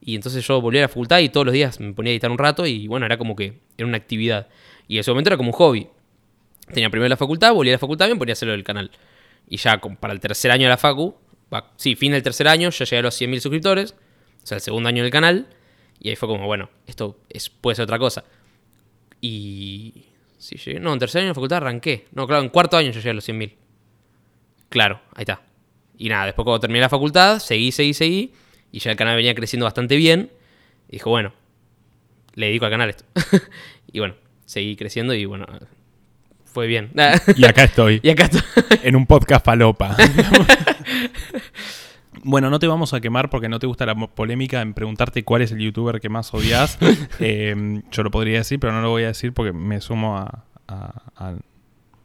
[0.00, 2.30] Y entonces yo volví a la facultad y todos los días me ponía a editar
[2.30, 4.48] un rato y bueno, era como que era una actividad.
[4.86, 5.88] Y en ese momento era como un hobby.
[6.72, 8.90] Tenía primero la facultad, volví a la facultad, me ponía a hacerlo del canal.
[9.48, 11.14] Y ya para el tercer año de la facu,
[11.76, 13.94] sí, fin del tercer año, ya llegué a los 100.000 suscriptores.
[14.42, 15.48] O sea, el segundo año del canal.
[16.00, 18.24] Y ahí fue como, bueno, esto es, puede ser otra cosa.
[19.20, 20.04] Y...
[20.36, 22.06] Sí, llegué, no, en tercer año de la facultad arranqué.
[22.12, 23.54] No, claro, en cuarto año yo llegué a los 100.000.
[24.68, 25.42] Claro, ahí está.
[25.96, 28.32] Y nada, después cuando terminé la facultad, seguí, seguí, seguí.
[28.78, 30.30] Y ya el canal venía creciendo bastante bien.
[30.88, 31.32] Y dijo, bueno,
[32.34, 33.02] le dedico al canal esto.
[33.92, 34.14] y bueno,
[34.44, 35.46] seguí creciendo y bueno,
[36.44, 36.92] fue bien.
[37.34, 38.40] Y acá estoy, y acá estoy.
[38.84, 39.96] en un podcast falopa.
[42.22, 45.42] Bueno, no te vamos a quemar porque no te gusta la polémica en preguntarte cuál
[45.42, 46.78] es el youtuber que más odias.
[47.18, 50.44] Eh, yo lo podría decir, pero no lo voy a decir porque me sumo a.
[50.68, 51.34] a, a-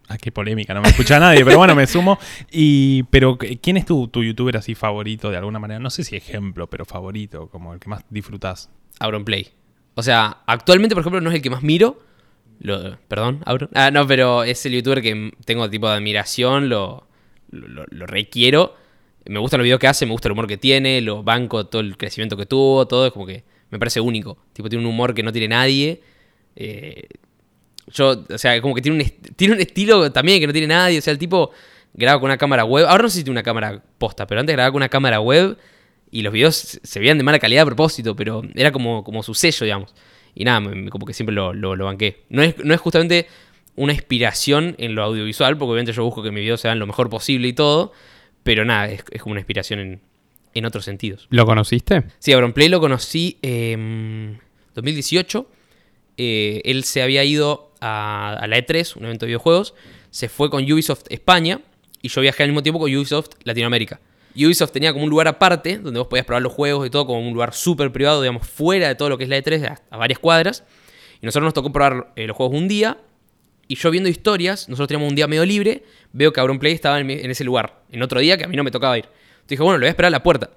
[0.08, 2.20] a qué polémica, no me escucha nadie, pero bueno, me sumo.
[2.52, 5.80] Y, pero, ¿quién es tu, tu youtuber así favorito de alguna manera?
[5.80, 8.70] No sé si ejemplo, pero favorito, como el que más disfrutás.
[9.00, 9.52] Auronplay.
[9.96, 12.00] O sea, actualmente, por ejemplo, no es el que más miro.
[12.60, 13.70] Lo, perdón, Auron.
[13.74, 17.08] Ah, no, pero es el youtuber que tengo tipo de admiración, lo,
[17.52, 18.76] lo, requiero.
[19.26, 21.82] Me gustan los videos que hace, me gusta el humor que tiene, lo banco, todo
[21.82, 24.38] el crecimiento que tuvo, todo es como que me parece único.
[24.54, 26.02] Tipo, tiene un humor que no tiene nadie.
[26.56, 27.08] Eh,
[27.94, 31.00] yo, o sea, como que tiene un, tiene un estilo también que no tiene nadie.
[31.00, 31.52] O sea, el tipo
[31.94, 32.86] graba con una cámara web.
[32.88, 35.58] Ahora no sé si tiene una cámara posta, pero antes grababa con una cámara web
[36.12, 39.34] y los videos se veían de mala calidad a propósito, pero era como, como su
[39.34, 39.94] sello, digamos.
[40.36, 42.24] Y nada, como que siempre lo, lo, lo banqué.
[42.30, 43.28] No es, no es justamente
[43.76, 47.10] una inspiración en lo audiovisual, porque obviamente yo busco que mis videos sean lo mejor
[47.10, 47.92] posible y todo,
[48.44, 50.02] pero nada, es, es como una inspiración en,
[50.54, 51.28] en otros sentidos.
[51.30, 52.04] ¿Lo conociste?
[52.20, 54.40] Sí, Auronplay lo conocí en
[54.76, 55.48] 2018.
[56.18, 59.74] Eh, él se había ido a, la E3, un evento de videojuegos.
[60.10, 61.60] Se fue con Ubisoft España
[62.02, 64.00] y yo viajé al mismo tiempo con Ubisoft Latinoamérica.
[64.36, 67.20] Ubisoft tenía como un lugar aparte donde vos podías probar los juegos y todo, como
[67.20, 70.20] un lugar súper privado, digamos, fuera de todo lo que es la E3, a, varias
[70.20, 70.64] cuadras.
[71.22, 72.98] Y nosotros nos tocó probar eh, los juegos un día.
[73.68, 77.10] Y yo viendo historias, nosotros teníamos un día medio libre, veo que Auronplay estaba en,
[77.10, 79.06] ese lugar, en otro día que a mí no me tocaba ir.
[79.06, 80.50] Entonces dije, bueno, lo voy a esperar a la puerta.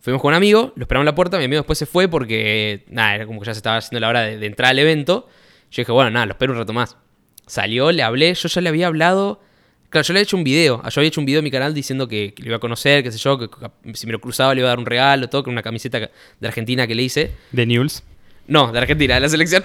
[0.00, 2.84] Fuimos con un amigo, lo esperamos en la puerta, mi amigo después se fue porque,
[2.88, 5.28] nada, era como que ya se estaba haciendo la hora de entrar al evento.
[5.72, 6.98] Yo dije, bueno, nada, lo espero un rato más.
[7.46, 9.40] Salió, le hablé, yo ya le había hablado.
[9.88, 11.74] Claro, yo le había hecho un video, yo había hecho un video en mi canal
[11.74, 13.48] diciendo que, que lo iba a conocer, qué sé yo, que
[13.94, 16.48] si me lo cruzaba le iba a dar un regalo, todo, con una camiseta de
[16.48, 17.32] Argentina que le hice.
[17.52, 18.02] De News.
[18.46, 19.62] No, de Argentina, de la selección.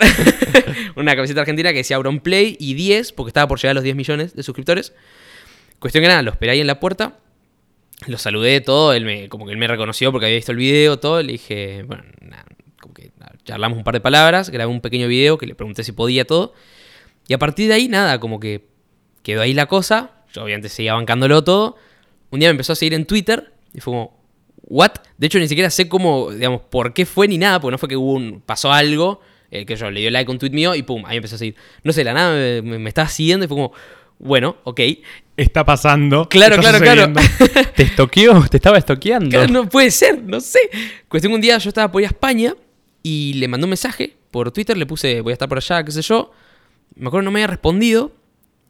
[0.96, 3.96] una camiseta argentina que decía Auronplay y 10, porque estaba por llegar a los 10
[3.96, 4.94] millones de suscriptores.
[5.80, 7.18] Cuestión que nada, lo esperé ahí en la puerta.
[8.06, 11.00] Lo saludé todo, él me, como que él me reconoció porque había visto el video,
[11.00, 11.22] todo.
[11.22, 12.46] Le dije, bueno, nada,
[13.48, 16.54] charlamos un par de palabras, grabé un pequeño video que le pregunté si podía todo.
[17.28, 18.68] Y a partir de ahí, nada, como que
[19.24, 20.12] quedó ahí la cosa.
[20.34, 21.78] Yo obviamente seguía bancándolo todo.
[22.30, 24.20] Un día me empezó a seguir en Twitter y fue como,
[24.64, 24.92] ¿what?
[25.18, 27.90] De hecho, ni siquiera sé cómo, digamos, por qué fue ni nada, porque no fue
[27.90, 29.22] que hubo un, pasó algo.
[29.50, 31.38] eh, que yo le dio like a un tweet mío y pum, ahí empezó a
[31.40, 31.56] seguir.
[31.84, 33.72] No sé, la nada me, me, me estaba siguiendo y fue como,
[34.20, 34.82] bueno, ok.
[35.38, 36.28] Está pasando.
[36.28, 37.70] Claro, está claro, claro.
[37.76, 38.46] ¿Te estoqueó?
[38.50, 39.30] ¿Te estaba estoqueando?
[39.30, 40.60] Claro, no puede ser, no sé.
[41.08, 42.56] Cuestión que un día yo estaba por ir a España
[43.08, 45.94] y le mandé un mensaje por Twitter, le puse voy a estar por allá, qué
[45.94, 46.30] sé yo.
[46.96, 48.12] Me acuerdo que no me había respondido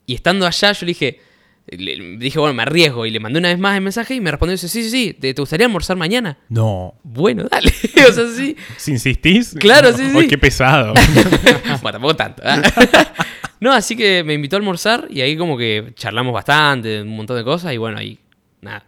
[0.05, 1.19] y estando allá yo le dije,
[1.65, 4.29] le dije, bueno, me arriesgo y le mandé una vez más el mensaje y me
[4.29, 6.37] respondió dice, sí, sí, sí, ¿te, te gustaría almorzar mañana?
[6.49, 6.93] No.
[7.01, 7.73] Bueno, dale.
[8.09, 8.55] o sea, sí.
[8.77, 9.55] ¿Si insistís?
[9.59, 10.27] Claro, sí, Ay, sí.
[10.27, 10.93] qué pesado.
[11.81, 12.43] bueno, tampoco tanto.
[12.45, 12.61] ¿eh?
[13.59, 17.37] no, así que me invitó a almorzar y ahí como que charlamos bastante, un montón
[17.37, 18.19] de cosas y bueno, ahí,
[18.61, 18.85] nada,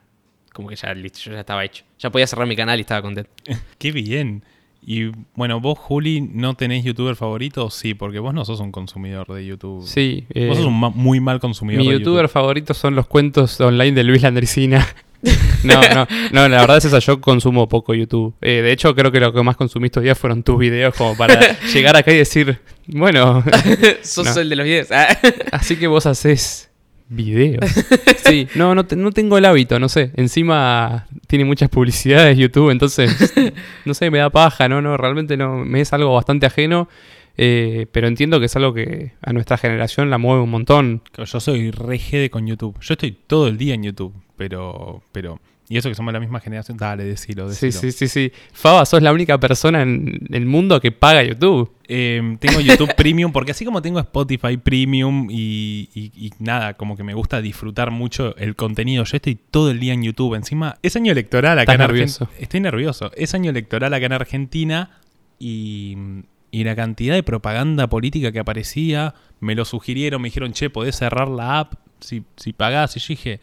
[0.53, 1.85] como que ya listo, yo ya estaba hecho.
[1.97, 3.31] Ya podía cerrar mi canal y estaba contento.
[3.79, 4.43] qué bien.
[4.81, 7.69] Y bueno, vos, Juli, ¿no tenés youtuber favorito?
[7.69, 9.85] Sí, porque vos no sos un consumidor de YouTube.
[9.85, 10.25] Sí.
[10.33, 12.31] eh, Vos sos un ma- muy mal consumidor mi de youtuber YouTube.
[12.33, 14.87] favorito son los cuentos online de Luis Landricina.
[15.63, 18.33] no, no, no, la verdad es esa, yo consumo poco YouTube.
[18.41, 21.15] Eh, de hecho, creo que lo que más consumí estos días fueron tus videos como
[21.17, 23.43] para llegar acá y decir, bueno,
[24.01, 24.41] Sos No.
[24.41, 24.87] el de los videos.
[24.91, 25.07] Ah.
[25.51, 26.68] así que vos haces
[27.09, 27.65] videos.
[28.29, 30.11] Sí, no, no, te- no tengo el hábito, no sé.
[30.15, 33.33] Encima tiene muchas publicidades YouTube, entonces,
[33.85, 36.87] no sé, me da paja, no, no, realmente no, me es algo bastante ajeno.
[37.37, 41.01] eh, pero entiendo que es algo que a nuestra generación la mueve un montón.
[41.17, 42.77] Yo soy re jede con YouTube.
[42.81, 45.01] Yo estoy todo el día en YouTube, pero...
[45.11, 45.39] pero
[45.71, 47.91] y eso que somos la misma generación, dale, decilo, Sí, decilo.
[47.91, 48.31] sí, sí, sí.
[48.51, 51.71] Faba, sos la única persona en el mundo que paga YouTube.
[51.87, 56.97] Eh, tengo YouTube Premium porque así como tengo Spotify Premium y, y- y nada, como
[56.97, 60.33] que me gusta disfrutar mucho el contenido, yo estoy todo el día en YouTube.
[60.35, 61.81] Encima, es año electoral acá en.
[61.81, 62.29] Argentina.
[62.39, 63.11] Estoy nervioso.
[63.15, 64.99] Es año electoral acá en Argentina
[65.39, 65.95] y,
[66.51, 70.95] y la cantidad de propaganda política que aparecía, me lo sugirieron, me dijeron, che, podés
[70.95, 72.95] cerrar la app si, si pagás.
[72.97, 73.39] Y yo dije,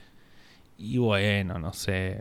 [0.78, 2.20] y bueno, no sé,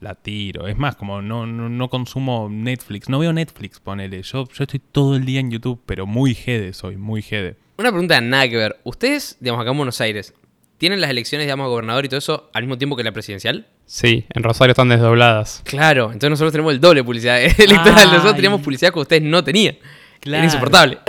[0.00, 0.66] la tiro.
[0.66, 4.22] Es más, como no, no, no consumo Netflix, no veo Netflix, ponele.
[4.22, 7.56] Yo, yo estoy todo el día en YouTube, pero muy jede soy, muy jede.
[7.78, 8.80] Una pregunta nada que ver.
[8.84, 10.34] Ustedes, digamos, acá en Buenos Aires,
[10.78, 13.66] ¿tienen las elecciones, digamos, a gobernador y todo eso al mismo tiempo que la presidencial?
[13.86, 15.60] Sí, en Rosario están desdobladas.
[15.64, 18.06] Claro, entonces nosotros tenemos el doble publicidad electoral.
[18.06, 18.36] Nosotros Ay.
[18.36, 19.76] teníamos publicidad que ustedes no tenían.
[20.20, 20.38] Claro.
[20.38, 20.98] Era insoportable.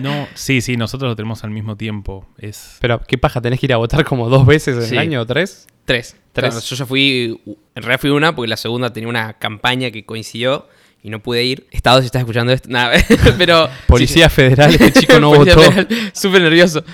[0.00, 2.26] No, sí, sí, nosotros lo tenemos al mismo tiempo.
[2.38, 3.40] Es Pero, ¿qué paja?
[3.40, 4.94] ¿Tenés que ir a votar como dos veces en Sí.
[4.94, 5.68] el año o tres?
[5.84, 6.16] Tres.
[6.34, 6.50] Tres.
[6.50, 10.04] Claro, yo ya fui, en realidad fui una porque la segunda tenía una campaña que
[10.04, 10.68] coincidió
[11.02, 11.66] y no pude ir.
[11.70, 12.92] Estado, si estás escuchando esto, nada,
[13.38, 13.68] pero...
[13.86, 15.70] Policía Federal, este chico no Policía votó.
[15.72, 16.84] Federal, Súper nervioso.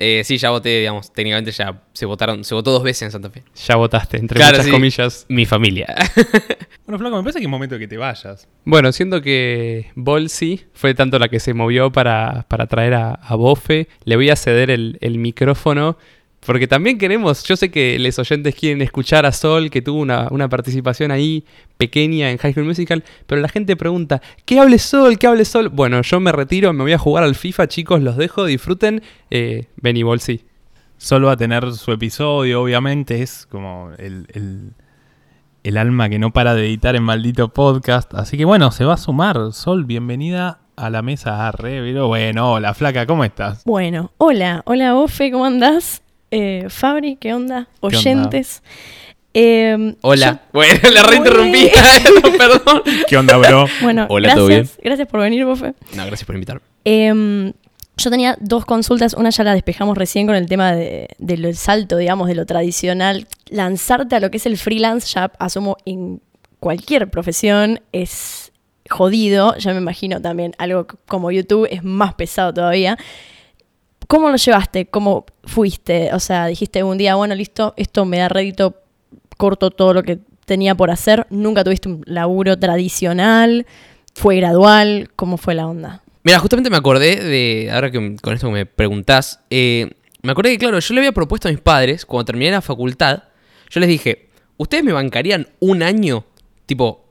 [0.00, 3.30] Eh, sí, ya voté, digamos, técnicamente ya se votaron, se votó dos veces en Santa
[3.30, 3.42] Fe.
[3.66, 4.70] Ya votaste, entre Claro, muchas sí.
[4.70, 5.26] comillas.
[5.28, 5.94] Mi familia.
[6.86, 8.48] Bueno, Flaco, me parece que es momento de que te vayas.
[8.64, 13.34] Bueno, siento que Bolsi fue tanto la que se movió para, para traer a, a
[13.34, 13.88] Bofe.
[14.04, 15.98] Le voy a ceder el, el micrófono.
[16.48, 20.28] Porque también queremos, yo sé que los oyentes quieren escuchar a Sol, que tuvo una,
[20.30, 21.44] una participación ahí
[21.76, 25.18] pequeña en High School Musical, pero la gente pregunta, ¿qué hable Sol?
[25.18, 25.68] ¿Qué hable Sol?
[25.68, 29.02] Bueno, yo me retiro, me voy a jugar al FIFA, chicos, los dejo, disfruten.
[29.28, 30.46] Eh, vení, Bolsi.
[30.96, 33.20] Solo va a tener su episodio, obviamente.
[33.20, 34.72] Es como el, el,
[35.64, 38.14] el alma que no para de editar en maldito podcast.
[38.14, 39.52] Así que bueno, se va a sumar.
[39.52, 41.82] Sol, bienvenida a la mesa arre.
[41.82, 43.64] Pero bueno, hola, flaca, ¿cómo estás?
[43.66, 46.00] Bueno, hola, hola Ofe, ¿cómo andás?
[46.30, 47.56] Eh, Fabri, ¿qué onda?
[47.58, 47.68] onda?
[47.80, 48.62] Oyentes.
[49.34, 50.32] Eh, Hola.
[50.32, 51.70] yo- Bueno, la reinterrumpí.
[52.38, 52.82] Perdón.
[53.08, 53.66] ¿Qué onda, bro?
[53.82, 55.74] bueno, Hola, ¿todo gracias, gracias por venir, Bofe.
[55.94, 56.62] No, gracias por invitarme.
[56.84, 57.52] Eh,
[57.96, 61.96] yo tenía dos consultas, una ya la despejamos recién con el tema de- del salto,
[61.96, 63.26] digamos, de lo tradicional.
[63.48, 66.20] Lanzarte a lo que es el freelance, ya asumo en
[66.60, 68.52] cualquier profesión, es
[68.88, 69.56] jodido.
[69.56, 72.96] Ya me imagino también algo como YouTube es más pesado todavía.
[74.08, 74.86] ¿Cómo lo llevaste?
[74.86, 76.14] ¿Cómo fuiste?
[76.14, 78.74] O sea, dijiste un día, bueno, listo, esto me da rédito,
[79.36, 81.26] corto todo lo que tenía por hacer.
[81.28, 83.66] Nunca tuviste un laburo tradicional,
[84.14, 86.02] fue gradual, ¿cómo fue la onda?
[86.24, 89.90] Mira, justamente me acordé de, ahora que con esto me preguntás, eh,
[90.22, 93.24] me acordé que, claro, yo le había propuesto a mis padres, cuando terminé la facultad,
[93.68, 96.24] yo les dije, ¿ustedes me bancarían un año?
[96.64, 97.04] Tipo,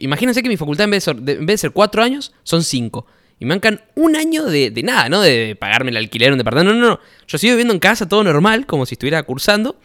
[0.00, 3.06] imagínense que mi facultad en en vez de ser cuatro años, son cinco.
[3.42, 5.20] Y me bancan un año de, de nada, ¿no?
[5.20, 6.72] De, de pagarme el alquiler de un departamento.
[6.74, 7.00] No, no, no.
[7.26, 9.80] Yo sigo viviendo en casa, todo normal, como si estuviera cursando.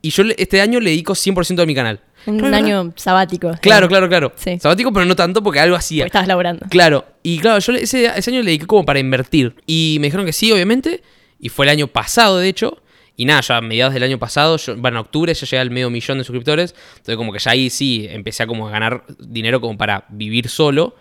[0.00, 2.00] Y yo este año le dedico 100% a mi canal.
[2.24, 3.52] Un Claro, año sabático.
[3.60, 4.32] Claro, claro, claro.
[4.36, 4.58] Sí.
[4.58, 6.04] Sabático, pero no tanto porque algo hacía.
[6.04, 6.64] Porque estabas laburando.
[6.70, 9.54] Claro, y claro, yo ese, ese año le dediqué como para invertir.
[9.66, 11.02] Y me dijeron que sí, obviamente.
[11.38, 12.82] Y fue el año pasado, de hecho.
[13.14, 15.70] Y nada, ya a mediados del año pasado, yo, bueno, en octubre ya llegué al
[15.70, 16.74] medio millón de suscriptores.
[16.92, 20.48] Entonces como que ya ahí sí empecé a como a ganar dinero como para vivir
[20.48, 20.96] solo.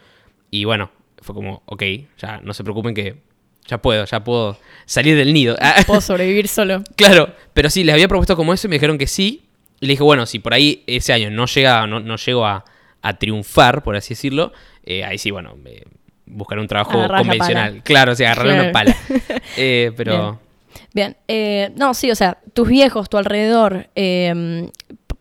[0.52, 0.92] Y bueno,
[1.26, 1.84] fue como, ok,
[2.18, 3.16] ya no se preocupen que
[3.68, 5.56] ya puedo, ya puedo salir del nido.
[5.88, 6.84] Puedo sobrevivir solo.
[6.96, 9.46] Claro, pero sí, les había propuesto como eso y me dijeron que sí.
[9.80, 12.64] Y le dije, bueno, si por ahí ese año no llega, no, no llego a,
[13.02, 15.82] a triunfar, por así decirlo, eh, ahí sí, bueno, me,
[16.26, 17.84] buscar un trabajo Agarrar convencional.
[17.84, 18.96] Claro, o sea, agarrar una pala.
[19.58, 20.40] Eh, pero
[20.94, 24.70] Bien, eh, no, sí, o sea, tus viejos, tu alrededor, eh,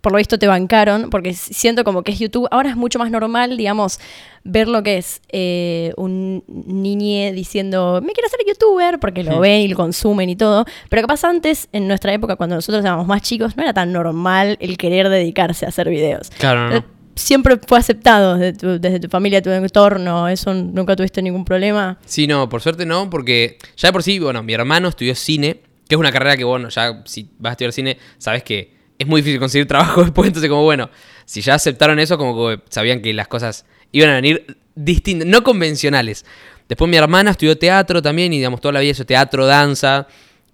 [0.04, 2.46] por lo visto te bancaron, porque siento como que es YouTube.
[2.50, 3.98] Ahora es mucho más normal, digamos,
[4.44, 9.62] ver lo que es eh, un niñe diciendo, me quiero ser youtuber, porque lo ven
[9.62, 10.66] y lo consumen y todo.
[10.90, 14.58] Pero capaz antes, en nuestra época, cuando nosotros éramos más chicos, no era tan normal
[14.60, 16.30] el querer dedicarse a hacer videos.
[16.38, 16.94] claro, no, Eh, no.
[17.16, 21.96] Siempre fue aceptado desde tu, desde tu familia, tu entorno, eso nunca tuviste ningún problema.
[22.04, 25.60] Sí, no, por suerte no, porque ya de por sí, bueno, mi hermano estudió cine,
[25.88, 29.06] que es una carrera que, bueno, ya si vas a estudiar cine, sabes que es
[29.06, 30.90] muy difícil conseguir trabajo después, entonces como, bueno,
[31.24, 35.42] si ya aceptaron eso, como que sabían que las cosas iban a venir distintas, no
[35.42, 36.24] convencionales.
[36.68, 40.06] Después mi hermana estudió teatro también y, digamos, toda la vida hizo teatro, danza,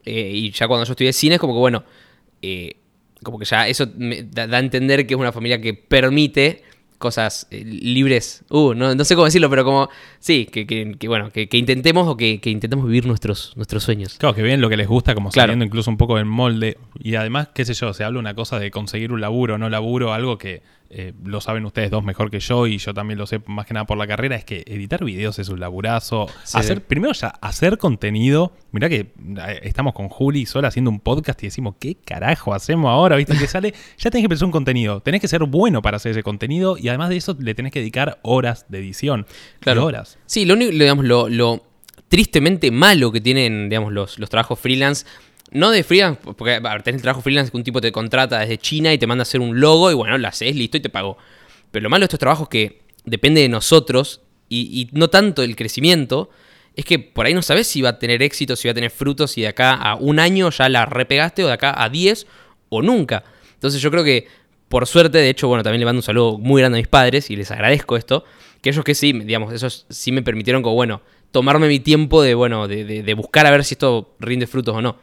[0.04, 1.84] eh, y ya cuando yo estudié cine es como que, bueno,
[2.42, 2.76] eh,
[3.22, 6.64] como que ya eso me da, da a entender que es una familia que permite
[7.00, 8.44] cosas eh, libres.
[8.50, 9.88] Uh, no, no sé cómo decirlo, pero como,
[10.20, 13.82] sí, que, que- que, bueno, que, que intentemos o que, que intentemos vivir nuestros, nuestros
[13.82, 14.14] sueños.
[14.18, 15.48] Claro, que ven lo que les gusta, como Claro.
[15.48, 16.76] saliendo incluso un poco del molde.
[17.02, 19.68] Y además, qué sé yo, se habla una cosa de conseguir un laburo o no
[19.70, 23.26] laburo, algo que eh, lo saben ustedes dos mejor que yo y yo también lo
[23.26, 26.26] sé más que nada por la carrera, es que editar videos es un laburazo.
[26.42, 26.58] Sí.
[26.58, 28.52] hacer, primero ya, hacer contenido.
[28.72, 29.12] Mirá que
[29.46, 33.14] eh, estamos con Juli sola haciendo un podcast y decimos, ¿qué carajo hacemos ahora?
[33.16, 33.72] ¿Viste que sale?
[33.98, 35.00] Ya tenés que pensar un contenido.
[35.00, 37.78] Tenés que ser bueno para hacer ese contenido y además de eso le tenés que
[37.78, 39.26] dedicar horas de edición.
[39.60, 39.84] Claro.
[39.84, 40.18] Horas.
[40.26, 41.62] Sí, lo único, digamos, lo, lo
[42.08, 45.06] tristemente malo que tienen, digamos, los, los trabajos freelance.
[45.52, 48.38] No de freelance, porque a ver, tenés el trabajo freelance que un tipo te contrata
[48.40, 50.80] desde China y te manda a hacer un logo y bueno, lo haces, listo y
[50.80, 51.16] te pagó.
[51.70, 56.30] Pero lo malo de estos trabajos que depende de nosotros y, no tanto el crecimiento,
[56.76, 58.90] es que por ahí no sabes si va a tener éxito, si va a tener
[58.90, 62.26] frutos, si de acá a un año ya la repegaste o de acá a 10
[62.68, 63.24] o nunca.
[63.54, 64.26] Entonces yo creo que,
[64.68, 67.28] por suerte, de hecho, bueno, también le mando un saludo muy grande a mis padres
[67.30, 68.24] y les agradezco esto,
[68.62, 71.00] que ellos que sí, digamos, esos sí me permitieron como, bueno,
[71.32, 74.74] tomarme mi tiempo de, bueno, de, de- de buscar a ver si esto rinde frutos
[74.76, 74.96] o no.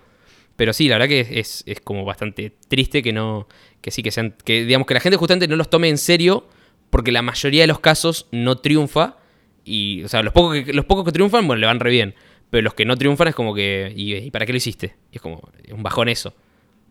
[0.58, 3.48] Pero sí, la verdad que es, es como bastante triste que no,
[3.80, 6.50] que sí, que sean, que digamos que la gente justamente no los tome en serio,
[6.90, 9.18] porque la mayoría de los casos no triunfa,
[9.64, 12.16] y, o sea, los pocos que, los pocos que triunfan, bueno, le van re bien,
[12.50, 14.96] pero los que no triunfan es como que, ¿y, para qué lo hiciste?
[15.12, 16.34] Y es como, un bajón eso.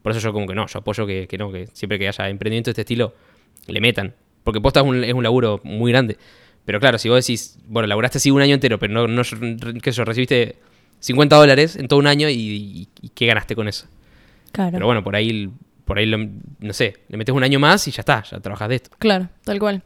[0.02, 2.28] Por eso yo como que no, yo apoyo que, que no, que siempre que haya
[2.28, 3.14] emprendimiento de este estilo,
[3.66, 4.14] le metan.
[4.44, 6.18] Porque posta es un, es un laburo muy grande.
[6.64, 9.36] Pero claro, si vos decís, bueno, laburaste así un año entero, pero no, no sé
[9.90, 10.56] yo, recibiste
[11.06, 13.86] 50 dólares en todo un año y, y- y ¿qué ganaste con eso?
[14.52, 14.72] Claro.
[14.72, 15.50] Pero bueno, por ahí,
[15.84, 18.68] por ahí lo- no sé, le metes un año más y ya está, ya trabajas
[18.68, 18.90] de esto.
[18.98, 19.82] Claro, tal cual.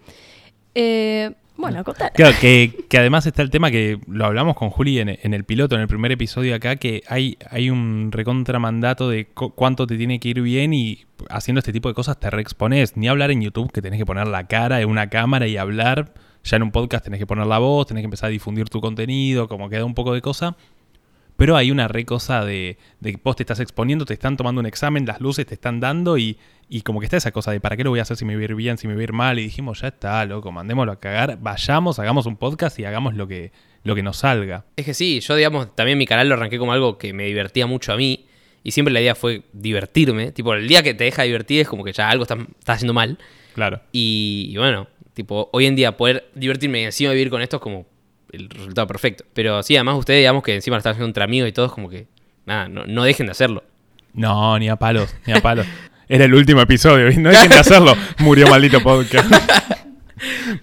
[0.75, 2.13] Eh, bueno, contar.
[2.13, 5.45] Claro, que, que además está el tema que lo hablamos con Juli en, en el
[5.45, 9.99] piloto, en el primer episodio acá, que hay, hay un recontramandato de cu- cuánto te
[9.99, 12.97] tiene que ir bien y haciendo este tipo de cosas te reexpones.
[12.97, 16.15] Ni hablar en YouTube, que tenés que poner la cara en una cámara y hablar.
[16.45, 18.81] Ya en un podcast tenés que poner la voz, tenés que empezar a difundir tu
[18.81, 20.57] contenido, como queda un poco de cosa.
[21.41, 24.61] Pero hay una re cosa de, de que vos te estás exponiendo, te están tomando
[24.61, 26.37] un examen, las luces te están dando y,
[26.69, 28.35] y como que está esa cosa de para qué lo voy a hacer si me
[28.35, 29.39] voy a ir bien, si me voy a ir mal.
[29.39, 33.27] Y dijimos, ya está, loco, mandémoslo a cagar, vayamos, hagamos un podcast y hagamos lo
[33.27, 33.53] que,
[33.85, 34.67] lo que nos salga.
[34.77, 37.67] Es que sí, yo digamos, también mi canal lo arranqué como algo que me divertía
[37.67, 38.27] mucho a mí.
[38.63, 40.33] Y siempre la idea fue divertirme.
[40.33, 42.93] Tipo, el día que te deja divertir es como que ya algo está, está haciendo
[42.93, 43.17] mal.
[43.55, 43.81] Claro.
[43.93, 47.63] Y, y bueno, tipo, hoy en día poder divertirme y encima vivir con esto es
[47.63, 47.87] como
[48.33, 49.25] el resultado perfecto.
[49.35, 51.73] Pero sí, además ustedes, digamos que encima lo están haciendo entre amigos y todo, es
[51.73, 52.07] como que,
[52.47, 53.65] nada, no, no dejen de hacerlo.
[54.13, 55.67] No, ni a palos, ni a palos.
[56.09, 57.95] Era el último episodio, no dejen de hacerlo.
[58.19, 59.33] Murió maldito podcast.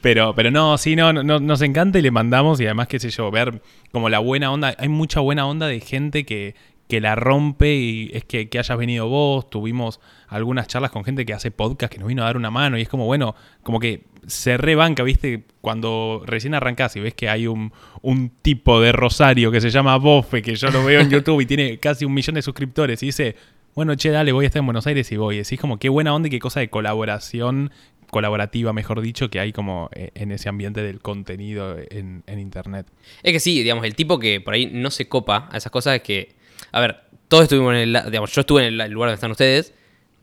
[0.02, 3.10] Pero, pero no, sí, no, no, nos encanta y le mandamos y además, qué sé
[3.10, 4.76] yo, ver como la buena onda.
[4.78, 6.54] Hay mucha buena onda de gente que,
[6.88, 9.50] que la rompe y es que, que hayas venido vos.
[9.50, 12.78] Tuvimos algunas charlas con gente que hace podcast que nos vino a dar una mano
[12.78, 15.44] y es como, bueno, como que se rebanca, ¿viste?
[15.62, 17.72] Cuando recién arrancás y ves que hay un,
[18.02, 21.46] un tipo de Rosario que se llama Bofe, que yo lo veo en YouTube y
[21.46, 23.36] tiene casi un millón de suscriptores y dice,
[23.74, 25.38] bueno, che, dale, voy a estar en Buenos Aires y voy.
[25.38, 27.72] Decís como qué buena onda y qué cosa de colaboración,
[28.10, 32.88] colaborativa, mejor dicho, que hay como eh, en ese ambiente del contenido en, en Internet.
[33.24, 35.96] Es que sí, digamos, el tipo que por ahí no se copa a esas cosas
[35.96, 36.37] es que,
[36.72, 39.74] a ver, todos estuvimos en el, digamos, yo estuve en el lugar donde están ustedes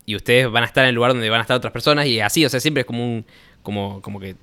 [0.07, 2.21] y ustedes van a estar en el lugar donde van a estar otras personas y
[2.21, 3.27] así, o sea, siempre es como un,
[3.63, 4.37] como, como que,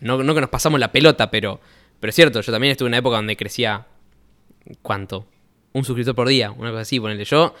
[0.00, 1.60] no, no que nos pasamos la pelota, pero,
[1.98, 3.86] pero es cierto, yo también estuve en una época donde crecía,
[4.82, 5.26] ¿cuánto?
[5.72, 7.54] Un suscriptor por día, una cosa así, ponele yo.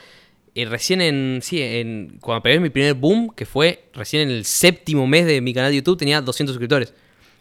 [0.52, 4.44] Y recién en, sí, en, cuando pegué mi primer boom, que fue recién en el
[4.44, 6.92] séptimo mes de mi canal de YouTube, tenía 200 suscriptores.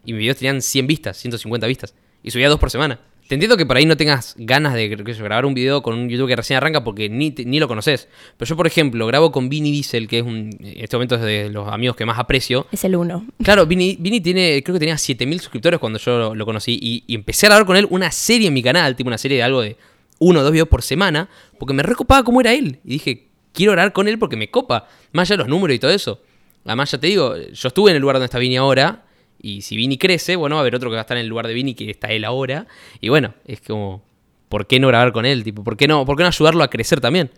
[0.06, 1.96] Y mis videos tenían 100 vistas, 150 vistas.
[2.22, 3.00] Y subía dos por semana.
[3.30, 5.84] Te entiendo que por ahí no tengas ganas de qué sé yo, grabar un video
[5.84, 8.08] con un youtuber que recién arranca porque ni, te- ni lo conoces.
[8.38, 11.22] Pero yo, por ejemplo, grabo con Vini Diesel, que es un, en este momento es
[11.22, 12.66] de los amigos que más aprecio.
[12.72, 13.28] Es el uno.
[13.44, 16.80] Claro, Vini, Vini tiene, creo que tenía 7000 suscriptores cuando yo lo, lo conocí.
[16.82, 19.38] Y, y empecé a grabar con él una serie en mi canal, tipo una serie
[19.38, 19.78] de algo de
[20.18, 22.80] uno o dos videos por semana, porque me recopaba cómo era él.
[22.84, 24.88] Y dije, quiero grabar con él porque me copa.
[25.12, 26.20] Más allá de los números y todo eso.
[26.66, 29.06] Además, ya te digo, yo estuve en el lugar donde está Vini ahora.
[29.42, 31.30] Y si Vini crece, bueno, va a haber otro que va a estar en el
[31.30, 32.68] lugar de Vini que está él ahora.
[33.00, 34.02] Y bueno, es como,
[34.50, 35.44] ¿por qué no grabar con él?
[35.44, 37.30] Tipo, ¿por qué no, por qué no ayudarlo a crecer también?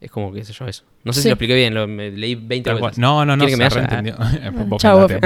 [0.00, 0.84] Es como, qué sé yo, eso.
[1.04, 1.22] No sé Sí.
[1.24, 2.90] si lo expliqué bien, lo, me leí 20 Tal cual.
[2.90, 2.98] veces.
[2.98, 4.66] No, no, no, ¿Quieren que se me reentendió.
[4.66, 5.06] Vos Chau.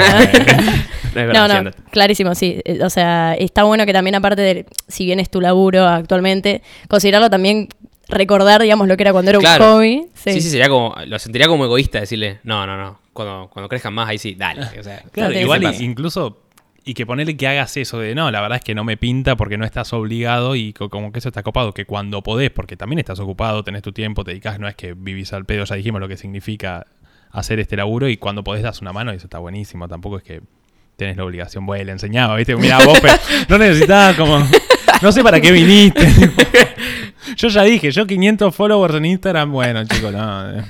[1.15, 2.61] No No, clarísimo, sí.
[2.65, 6.63] Eh, O sea, está bueno que también aparte de, si bien es tu laburo actualmente,
[6.89, 7.69] considerarlo también
[8.11, 9.65] recordar, digamos, lo que era cuando era Claro.
[9.65, 10.07] un hobby.
[10.15, 10.33] Sí.
[10.41, 14.09] sí, sería como, lo sentiría como egoísta decirle, no, no, no, cuando, cuando crezcan más,
[14.09, 14.63] ahí sí, dale.
[14.79, 16.43] O sea, Claro, ¿qué igual incluso
[16.83, 19.37] y que ponerle que hagas eso de no, la verdad es que no me pinta
[19.37, 22.75] porque no estás obligado y co- como que eso está copado, que cuando podés, porque
[22.77, 25.77] también estás ocupado, tenés tu tiempo, te dedicas, no es que vivís al pedo, ya
[25.77, 26.87] dijimos lo que significa
[27.33, 30.23] hacer este laburo y cuando podés das una mano y eso está buenísimo, tampoco es
[30.23, 30.41] que
[30.97, 33.15] tenés la obligación, bueno, le enseñaba, viste, mira vos, pero
[33.51, 34.39] no necesitabas como,
[35.03, 36.07] no sé para qué viniste.
[37.37, 40.51] yo ya dije, yo 500 followers en Instagram, bueno chicos, no.
[40.59, 40.65] eh.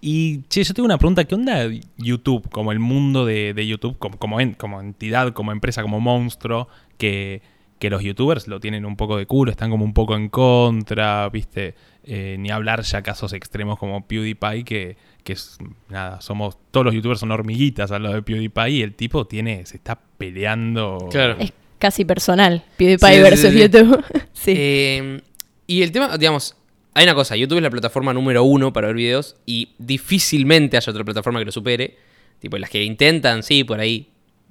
[0.00, 1.24] Y, che, yo tengo una pregunta.
[1.24, 1.66] ¿Qué onda
[1.96, 2.48] YouTube?
[2.50, 6.68] Como el mundo de, de YouTube, como, como, en- como entidad, como empresa, como monstruo,
[6.98, 7.42] que,
[7.78, 11.28] que los youtubers lo tienen un poco de culo, están como un poco en contra,
[11.30, 11.74] ¿viste?
[12.04, 15.58] Eh, ni hablar ya casos extremos como PewDiePie, que, que es,
[15.88, 19.66] nada, somos, todos los youtubers son hormiguitas al lado de PewDiePie y el tipo tiene,
[19.66, 21.08] se está peleando.
[21.10, 21.36] Claro.
[21.40, 22.64] Es casi personal.
[22.76, 23.58] PewDiePie Sí, sí, versus sí.
[23.58, 24.04] YouTube.
[24.32, 24.54] sí.
[24.56, 25.20] Eh,
[25.66, 26.56] y el tema, digamos,
[26.94, 30.90] hay una cosa, YouTube es la plataforma número uno para ver videos y difícilmente haya
[30.90, 31.96] otra plataforma que lo supere.
[32.38, 34.08] Tipo, las que intentan, sí, por ahí.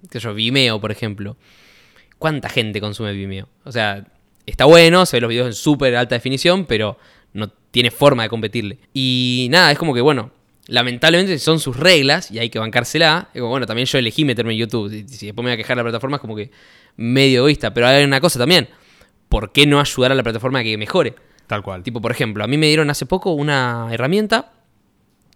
[0.09, 1.37] Que yo, Vimeo, por ejemplo.
[2.19, 3.47] ¿Cuánta gente consume Vimeo?
[3.63, 4.05] O sea,
[4.45, 6.97] está bueno, se ven los videos en súper alta definición, pero
[7.33, 8.77] no tiene forma de competirle.
[8.93, 10.31] Y nada, es como que, bueno,
[10.67, 13.29] lamentablemente son sus reglas y hay que bancársela.
[13.35, 14.89] Bueno, también yo elegí meterme en YouTube.
[14.89, 16.51] Si, si después me voy a quejar de la plataforma es como que
[16.97, 17.73] medio egoísta.
[17.73, 18.69] Pero hay una cosa también.
[19.29, 21.15] ¿Por qué no ayudar a la plataforma a que mejore?
[21.47, 21.83] Tal cual.
[21.83, 24.53] Tipo, por ejemplo, a mí me dieron hace poco una herramienta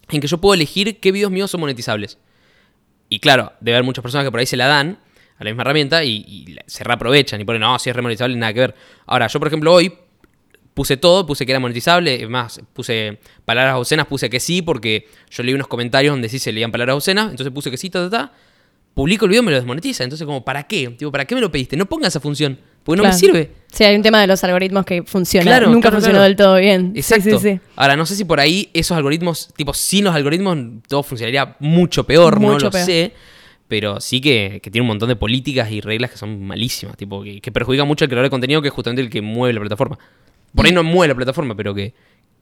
[0.10, 2.18] en que yo puedo elegir qué videos míos son monetizables.
[3.10, 5.00] Y claro, debe haber muchas personas que por ahí se la dan
[5.38, 8.54] a la misma herramienta y, y se reaprovechan y ponen, no, si es remonetizable, nada
[8.54, 8.76] que ver.
[9.06, 9.94] Ahora, yo por ejemplo hoy
[10.80, 15.44] puse todo, puse que era monetizable, más, puse palabras obscenas, puse que sí, porque yo
[15.44, 18.10] leí unos comentarios donde sí se leían palabras obscenas, entonces puse que sí, ta, ta,
[18.10, 18.32] ta.
[18.94, 20.06] Publico el video me lo desmonetiza.
[20.06, 20.88] Entonces, como, ¿para qué?
[20.98, 21.76] Tipo, ¿para qué me lo pediste?
[21.76, 23.52] No ponga esa función, porque no me sirve.
[23.74, 25.44] Sí, hay un tema de los algoritmos que funciona.
[25.44, 26.94] Claro, Nunca claro, funcionó del todo bien.
[26.94, 27.40] Sí, Exacto.
[27.40, 31.04] Sí, sí, Ahora, no sé si por ahí esos algoritmos, tipo, sin los algoritmos, todo
[31.04, 32.86] funcionaría mucho peor, no lo peor.
[32.86, 33.12] sé.
[33.68, 37.22] Pero sí que, que tiene un montón de políticas y reglas que son malísimas, tipo,
[37.22, 39.60] que, que perjudican mucho al creador de contenido, que es justamente el que mueve la
[39.60, 40.00] plataforma.
[40.56, 41.94] Por ahí no mueve la plataforma, pero que,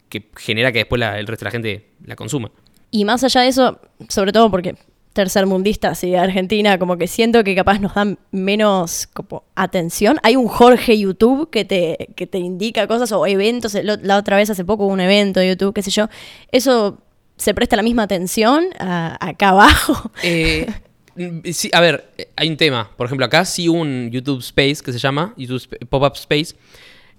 [0.09, 2.51] que genera que después la- el resto de la gente la consuma.
[2.91, 3.79] Y más allá de eso,
[4.09, 4.75] sobre todo porque
[5.13, 10.19] tercermundistas y Argentina, como que siento que capaz nos dan menos como, atención.
[10.23, 13.73] Hay un Jorge YouTube que te, que te indica cosas o eventos.
[13.83, 16.07] La otra vez hace poco hubo un evento de YouTube, qué sé yo.
[16.51, 16.99] Eso
[17.35, 20.11] se presta la misma atención a- acá abajo.
[20.21, 20.67] Eh,
[21.15, 22.91] mm, sí, a ver, eh, hay un tema.
[22.95, 26.55] Por ejemplo, acá sí hubo un YouTube Space que se llama YouTube Pop-Up Space.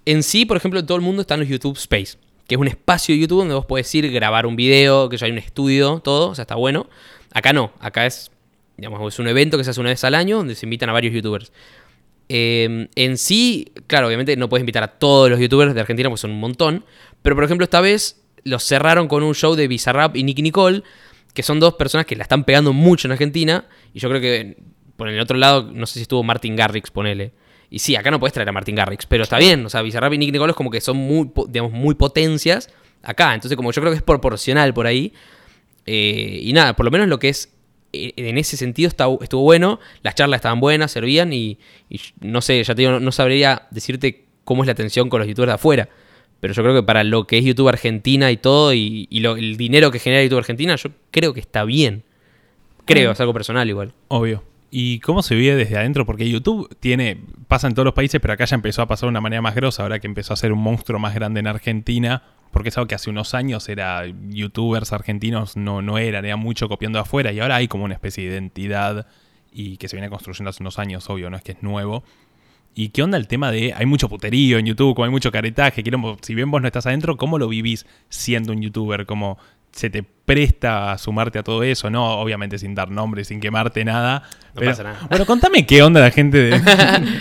[0.09, 2.67] En sí, por ejemplo, en todo el mundo están los YouTube Space, que es un
[2.67, 6.01] espacio de YouTube donde vos podés ir, grabar un video, que ya hay un estudio,
[6.03, 6.89] todo, o sea, está bueno.
[7.35, 8.31] Acá no, acá es,
[8.79, 10.95] digamos, es un evento que se hace una vez al año donde se invitan a
[10.95, 11.53] varios YouTubers.
[12.31, 16.23] Eh, en sí, claro, obviamente no puedes invitar a todos los YouTubers de Argentina, porque
[16.23, 16.87] son un montón.
[17.21, 20.85] Pero, por ejemplo, esta vez los cerraron con un show de Bizarrap y Nicky Nicole,
[21.35, 23.67] que son dos personas que la están pegando mucho en Argentina.
[23.93, 24.57] Y yo creo que
[24.97, 27.33] por el otro lado, no sé si estuvo Martin Garrix, ponele.
[27.71, 29.65] Y sí, acá no puedes traer a Martin Garrix, pero está bien.
[29.67, 32.71] O sea, Bizarrap y Nicky Nicole es como que son muy, digamos, muy potencias
[33.03, 33.35] acá.
[33.35, 35.13] Entonces, como yo creo que es proporcional por ahí.
[35.87, 37.53] Eh, y nada, por lo menos lo que es
[37.93, 39.81] eh, en ese sentido está- estuvo bueno.
[40.03, 41.33] Las charlas estaban buenas, servían.
[41.33, 41.59] Y,
[41.91, 45.21] y no sé, ya te digo, no, no sabría decirte cómo es la atención con
[45.21, 45.89] los youtubers de afuera.
[46.41, 49.37] Pero yo creo que para lo que es YouTube Argentina y todo, y, y lo-
[49.37, 52.05] el dinero que genera YouTube Argentina, yo creo que está bien.
[52.87, 53.93] Creo, es algo personal igual.
[54.09, 54.43] Obvio.
[54.71, 56.05] ¿Y cómo se vive desde adentro?
[56.05, 59.11] Porque YouTube tiene, pasa en todos los países, pero acá ya empezó a pasar de
[59.11, 62.23] una manera más grosa, ahora que empezó a ser un monstruo más grande en Argentina,
[62.53, 66.69] porque es algo que hace unos años era youtubers argentinos no, no eran, era mucho
[66.69, 69.07] copiando afuera, y ahora hay como una especie de identidad
[69.51, 72.05] y que se viene construyendo hace unos años, obvio, no es que es nuevo.
[72.75, 75.83] ¿Y qué onda el tema de, hay mucho puterío en YouTube, como hay mucho caretaje,
[75.83, 79.07] quilombo, si bien vos no estás adentro, ¿cómo lo vivís siendo un youtuber?
[79.07, 79.39] ¿Cómo
[79.73, 81.89] se te presta a sumarte a todo eso?
[81.91, 84.25] No, obviamente sin dar nombres, sin quemarte nada.
[84.55, 85.07] No pero- pasa nada.
[85.09, 86.61] Bueno, contame qué onda la gente de...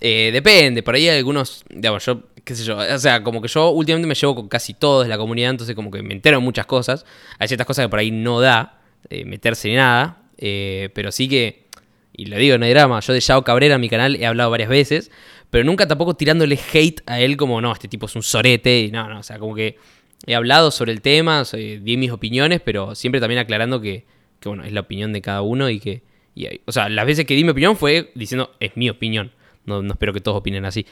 [0.00, 3.48] Eh, depende, por ahí hay algunos, digamos, yo, qué sé yo, o sea, como que
[3.48, 6.40] yo últimamente me llevo con casi todos de la comunidad, entonces como que me entero
[6.40, 7.04] muchas cosas.
[7.40, 8.78] Hay ciertas cosas que por ahí no da
[9.10, 11.64] eh, meterse ni nada, eh, pero sí que,
[12.12, 14.50] y lo digo, no hay drama, yo de Yao Cabrera en mi canal he hablado
[14.52, 15.10] varias veces,
[15.50, 18.92] pero nunca tampoco tirándole hate a él como, no, este tipo es un sorete, y
[18.92, 19.78] no, no, o sea, como que
[20.26, 24.04] he hablado sobre el tema, di mis opiniones, pero siempre también aclarando que,
[24.40, 26.02] que, bueno, es la opinión de cada uno y que,
[26.34, 29.32] y, o sea, las veces que di mi opinión fue diciendo, es mi opinión,
[29.64, 30.86] no, no espero que todos opinen así.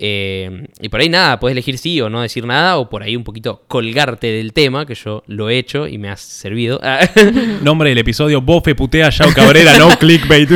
[0.00, 3.16] Eh, y por ahí nada, puedes elegir sí o no decir nada, o por ahí
[3.16, 6.80] un poquito colgarte del tema, que yo lo he hecho y me ha servido.
[7.62, 10.50] Nombre del episodio, Bofe putea Yao Cabrera, no clickbait.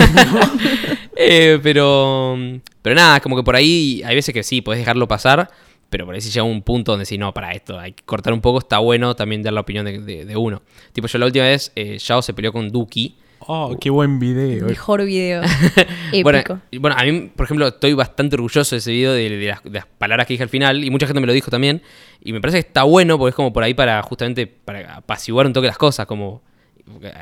[1.16, 2.38] Eh, pero,
[2.80, 5.50] pero nada, como que por ahí hay veces que sí, puedes dejarlo pasar,
[5.92, 8.32] pero por ahí si llega un punto donde sí, no, para esto hay que cortar
[8.32, 10.62] un poco, está bueno también dar la opinión de, de- de uno.
[10.92, 13.16] Tipo, yo la última vez, eh, Yao se peleó con Duki.
[13.46, 14.66] Oh, qué buen video.
[14.66, 15.42] Mejor video.
[16.12, 16.22] Épico.
[16.22, 19.46] Bueno, y bueno, a mí, por ejemplo, estoy bastante orgulloso de ese video, de, de
[19.48, 21.82] las, de las palabras que dije al final, y mucha gente me lo dijo también,
[22.24, 25.46] y me parece que está bueno porque es como por ahí para justamente para apaciguar
[25.46, 26.42] un toque las cosas, como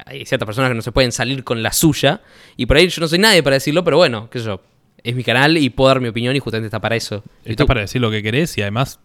[0.07, 2.21] hay ciertas personas que no se pueden salir con la suya,
[2.57, 4.61] y por ahí yo no soy nadie para decirlo, pero bueno, qué sé yo,
[5.05, 7.17] es mi canal y puedo dar mi opinión y justamente está para eso.
[7.39, 7.67] Está YouTube.
[7.67, 9.01] para decir lo que querés y además,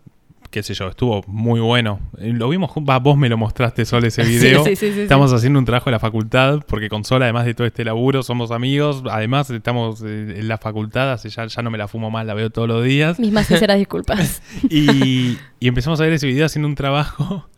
[0.52, 2.00] qué sé yo, estuvo muy bueno.
[2.20, 4.64] Eh, Lo vimos, vos me lo mostraste solo ese video.
[4.64, 7.54] sí, sí, sí, estamos haciendo un trabajo en la facultad porque con Sol, además de
[7.54, 9.04] todo este laburo, somos amigos.
[9.12, 12.34] Además, estamos eh, en la facultad, así ya, ya no me la fumo más, la
[12.34, 13.20] veo todos los días.
[13.20, 14.42] Mis más sinceras disculpas.
[14.70, 17.50] Y, y empezamos a ver ese video haciendo un trabajo.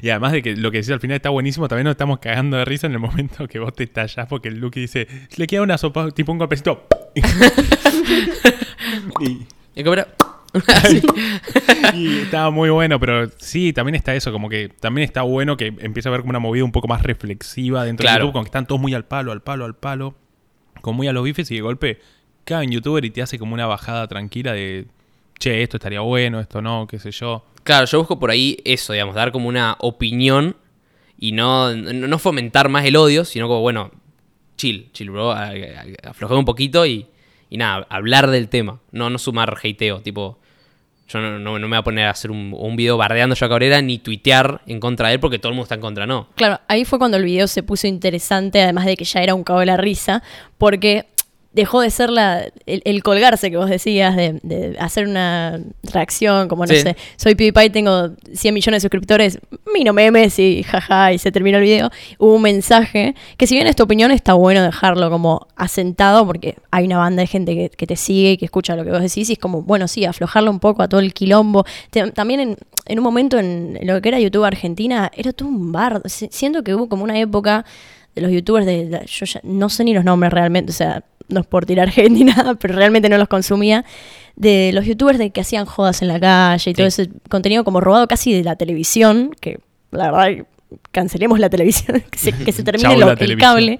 [0.00, 2.56] Y además de que lo que decís al final está buenísimo, también nos estamos cagando
[2.56, 5.62] de risa en el momento que vos te estallás porque el Lucky dice, le queda
[5.62, 6.86] una sopa, tipo un golpecito.
[9.20, 10.08] y, Y como era-
[11.94, 15.68] y estaba muy bueno, pero sí, también está eso, como que también está bueno que
[15.78, 18.16] empiece a haber como una movida un poco más reflexiva dentro Claro.
[18.18, 20.14] de YouTube, como que están todos muy al palo, al palo, al palo,
[20.82, 22.00] como muy a los bifes y de golpe
[22.44, 24.86] cae en youtuber y te hace como una bajada tranquila de,
[25.42, 27.44] che, esto estaría bueno, esto no, qué sé yo.
[27.64, 30.56] Claro, yo busco por ahí eso, digamos, dar como una opinión
[31.18, 33.90] y no, no, fomentar más el odio, sino como, bueno,
[34.56, 35.32] chill, chill, bro,
[36.04, 37.06] aflojar un poquito y,
[37.50, 40.38] y nada, hablar del tema, no, no sumar hateo, tipo,
[41.08, 43.48] yo no, no- no me voy a poner a hacer un, un video bardeando a
[43.48, 46.28] Cabrera ni tuitear en contra de él porque todo el mundo está en contra, no.
[46.36, 49.44] Claro, ahí fue cuando el video se puso interesante, además de que ya era un
[49.44, 50.22] cago de la risa,
[50.58, 51.06] porque
[51.54, 56.48] dejó de ser la, el, el colgarse que vos decías, de, de hacer una reacción,
[56.48, 56.80] como no Sí.
[56.80, 59.38] sé, soy PewDiePie, tengo 100 millones de suscriptores,
[59.74, 61.90] miro memes y jaja, y se terminó el video.
[62.18, 66.56] Hubo un mensaje, que si bien es tu opinión, está bueno dejarlo como asentado, porque
[66.70, 69.00] hay una banda de gente que, que te sigue y que escucha lo que vos
[69.02, 71.64] decís, y es como, bueno, sí, aflojarlo un poco a todo el quilombo.
[72.14, 75.72] También en, en un momento en lo que era YouTube Argentina, era todo un.
[76.06, 77.64] Si- Siento que hubo como una época
[78.14, 81.02] de los youtubers de, la- yo ya no sé ni los nombres realmente, o sea,
[81.28, 83.84] no es por tirar hate ni nada, pero realmente no los consumía,
[84.36, 87.80] de los youtubers de que hacían jodas en la calle y todo ese contenido como
[87.80, 89.60] robado casi de la televisión, que
[89.90, 90.46] la verdad
[90.90, 93.78] cancelemos la televisión, que se, que se termine lo- el cable.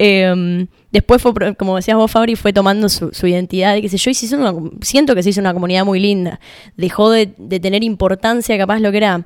[0.00, 3.96] Eh, después fue, como decías vos, Fabri, fue tomando su, su identidad y qué sé
[3.96, 6.38] yo, y se hizo una, siento que se hizo una comunidad muy linda.
[6.76, 9.24] Dejó de, de tener importancia capaz lo que era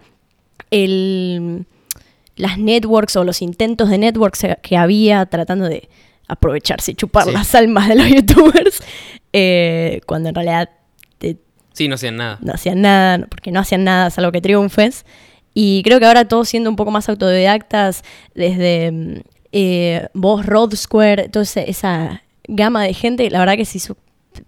[0.71, 1.67] el,
[2.37, 5.89] las networks o los intentos de networks que había tratando de
[6.33, 7.33] aprovecharse y chupar Sí.
[7.33, 8.83] las almas de los youtubers,
[9.33, 10.71] eh, cuando en realidad
[11.19, 11.37] te-
[11.73, 12.39] Sí, no hacían nada.
[12.43, 15.05] no hacían nada, porque no hacían nada salvo que triunfes.
[15.55, 18.03] Y creo que ahora todos siendo un poco más autodidactas,
[18.35, 19.15] desde mm,
[19.53, 23.97] eh, vos, Rod Square, toda esa, gama de gente, la verdad que se hizo,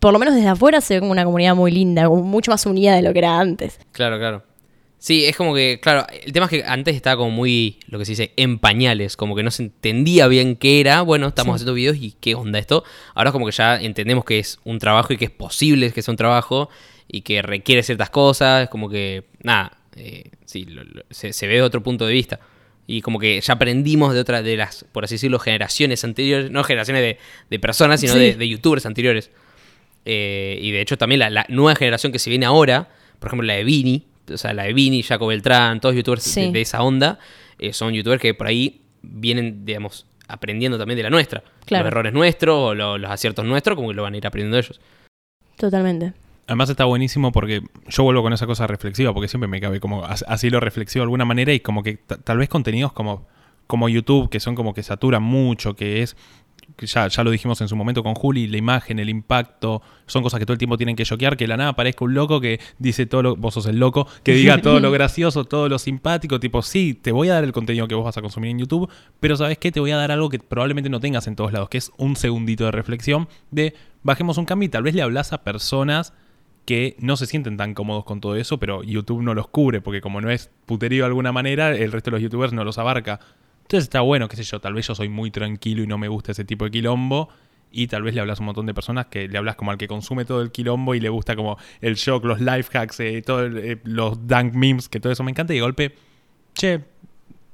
[0.01, 2.95] por lo menos desde afuera se ve como una comunidad muy linda, mucho más unida
[2.97, 3.78] de lo que era antes.
[3.93, 4.43] Claro, claro.
[4.99, 8.07] Sí, es como que, claro, el tema es que antes estaba como muy, lo que
[8.07, 11.57] se dice, en pañales, como que no se entendía bien qué era, bueno, estamos Sí.
[11.57, 12.85] haciendo videos y qué onda esto.
[13.15, 16.01] Ahora es como que ya entendemos que es un trabajo y que es posible que
[16.01, 16.71] sea un trabajo
[17.07, 21.47] y que requiere ciertas cosas, es como que, nada, eh, sí, lo- lo- se, se
[21.47, 22.41] ve de otro punto de vista.
[22.87, 26.65] Y como que ya aprendimos de otra, de las, por así decirlo, generaciones anteriores, no
[26.65, 27.19] generaciones de,
[27.51, 28.19] de personas, sino Sí.
[28.21, 29.31] de, de youtubers anteriores.
[30.07, 32.89] Eh, y de hecho también la, la nueva generación que se viene ahora,
[33.19, 36.31] por ejemplo la de Vini, o sea, la de Vini, Jaco Beltrán, todos youtubers de-
[36.31, 36.51] Sí.
[36.53, 37.18] de, esa onda,
[37.59, 41.43] eh, son youtubers que por ahí vienen, digamos, aprendiendo también de la nuestra.
[41.66, 41.85] Claro.
[41.85, 44.57] Los errores nuestros o lo- los aciertos nuestros, como que lo van a ir aprendiendo
[44.59, 44.81] ellos.
[45.57, 46.12] Totalmente.
[46.47, 50.05] Además está buenísimo porque yo vuelvo con esa cosa reflexiva, porque siempre me cabe como
[50.05, 53.27] as- así lo reflexivo de alguna manera y como que ta- tal vez contenidos como,
[53.66, 56.16] como YouTube, que son como que saturan mucho, que es
[56.79, 60.41] ya, ya lo dijimos en su momento con Juli, la imagen, el impacto, son cosas
[60.41, 62.61] que todo el tiempo tienen que choquear, que de la nada parezca un loco que
[62.79, 66.41] dice todo lo, vos sos el loco, que diga todo lo gracioso, todo lo simpático,
[66.41, 68.89] tipo, sí, te voy a dar el contenido que vos vas a consumir en YouTube,
[69.21, 69.73] pero ¿sabes qué?
[69.73, 72.17] Te voy a dar algo que probablemente no tengas en todos lados, que es un
[72.17, 76.12] segundito de reflexión de bajemos un cambio y tal vez le hablas a personas
[76.65, 80.01] que no se sienten tan cómodos con todo eso, pero YouTube no los cubre, porque
[80.01, 83.21] como no es puterío de alguna manera, el resto de los youtubers no los abarca.
[83.65, 86.09] Entonces está bueno, qué sé yo, tal vez yo soy muy tranquilo y no me
[86.09, 87.29] gusta ese tipo de quilombo.
[87.77, 89.79] Y tal vez le hablas a un montón de personas que le hablas como al
[89.79, 93.21] que consume todo el quilombo y le gusta como el shock, los life hacks, eh,
[93.27, 95.53] todo el- eh, los dank memes, que todo eso me encanta.
[95.55, 95.95] Y de golpe,
[96.55, 96.81] che,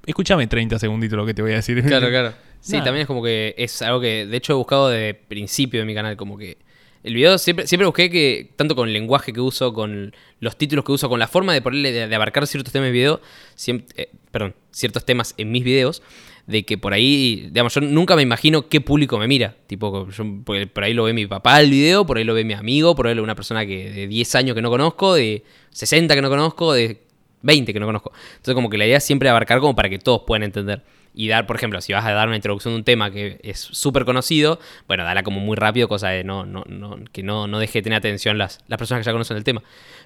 [0.04, 1.82] escúchame 30 segunditos lo que te voy a decir.
[1.84, 2.34] Claro, claro.
[2.60, 2.84] Sí, Nada.
[2.84, 5.94] también es como que es algo que de hecho he buscado desde principio de mi
[5.94, 6.58] canal, como que
[7.02, 10.84] el video siempre, siempre busqué que, tanto con el lenguaje que uso, con los títulos
[10.84, 13.20] que uso, con la forma de ponerle, de, abarcar ciertos temas de video,
[13.56, 16.02] siem- eh, perdón, ciertos temas en mis videos,
[16.46, 19.56] de que por ahí, digamos, yo nunca me imagino qué público me mira.
[19.66, 20.08] Tipo,
[20.44, 23.06] por ahí lo ve mi papá el video, por ahí lo ve mi amigo, por
[23.06, 26.22] ahí lo ve una persona que de 10 años que no conozco, de 60 que
[26.22, 27.02] no conozco, de
[27.42, 28.12] 20 que no conozco.
[28.32, 30.82] Entonces como que la idea es siempre abarcar como para que todos puedan entender.
[31.12, 33.58] Y dar, por ejemplo, si vas a dar una introducción de un tema que es
[33.58, 37.58] súper conocido, bueno, dala como muy rápido, cosa de no, no, no, que no, no
[37.58, 39.62] deje de tener atención las, las personas que ya conocen el tema.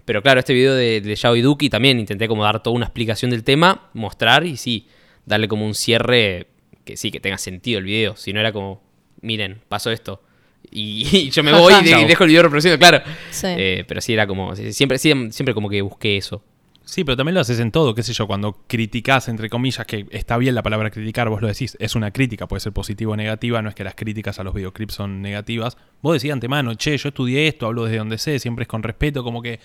[0.07, 2.87] Pero claro, este video de, de Yao y Duki también intenté como dar toda una
[2.87, 4.89] explicación del tema, mostrar y sí,
[5.27, 6.47] darle como un cierre
[6.85, 8.17] que sí, que tenga sentido el video.
[8.17, 8.83] Si no era como,
[9.21, 10.23] miren, pasó esto.
[10.71, 12.07] Y, y yo me voy y, de- y Chao.
[12.07, 13.03] dejo el video reproduciendo, claro.
[13.31, 13.49] Sí.
[13.51, 16.43] Eh, pero sí era como, siempre, siempre como que busqué eso.
[16.87, 20.07] Sí, pero también lo haces en todo, qué sé yo, cuando criticás, entre comillas, que
[20.11, 23.17] está bien la palabra criticar, vos lo decís, es una crítica, puede ser positiva o
[23.17, 25.79] negativa, no es que las críticas a los videoclips son negativas.
[26.03, 28.83] Vos decís de antemano, che, yo estudié esto, hablo desde donde sé, siempre es con
[28.83, 29.61] respeto, como que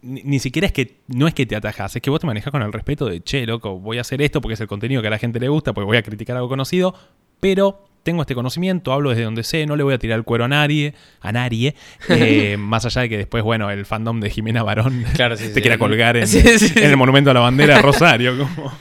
[0.00, 2.50] ni, ni siquiera es que, no es que te atajas, es que vos te manejas
[2.50, 5.08] con el respeto de, che, loco, voy a hacer esto porque es el contenido que
[5.08, 6.94] a la gente le gusta, porque voy a criticar algo conocido,
[7.38, 10.44] pero tengo este conocimiento, hablo desde donde sé, no le voy a tirar el cuero
[10.44, 11.74] a nadie, a nadie,
[12.08, 15.54] eh, más allá de que después, bueno, el fandom de Jimena Barón Claro, sí, te
[15.54, 15.60] sí.
[15.60, 18.72] quiera colgar en, Sí, sí, en el monumento a la bandera de Rosario, como...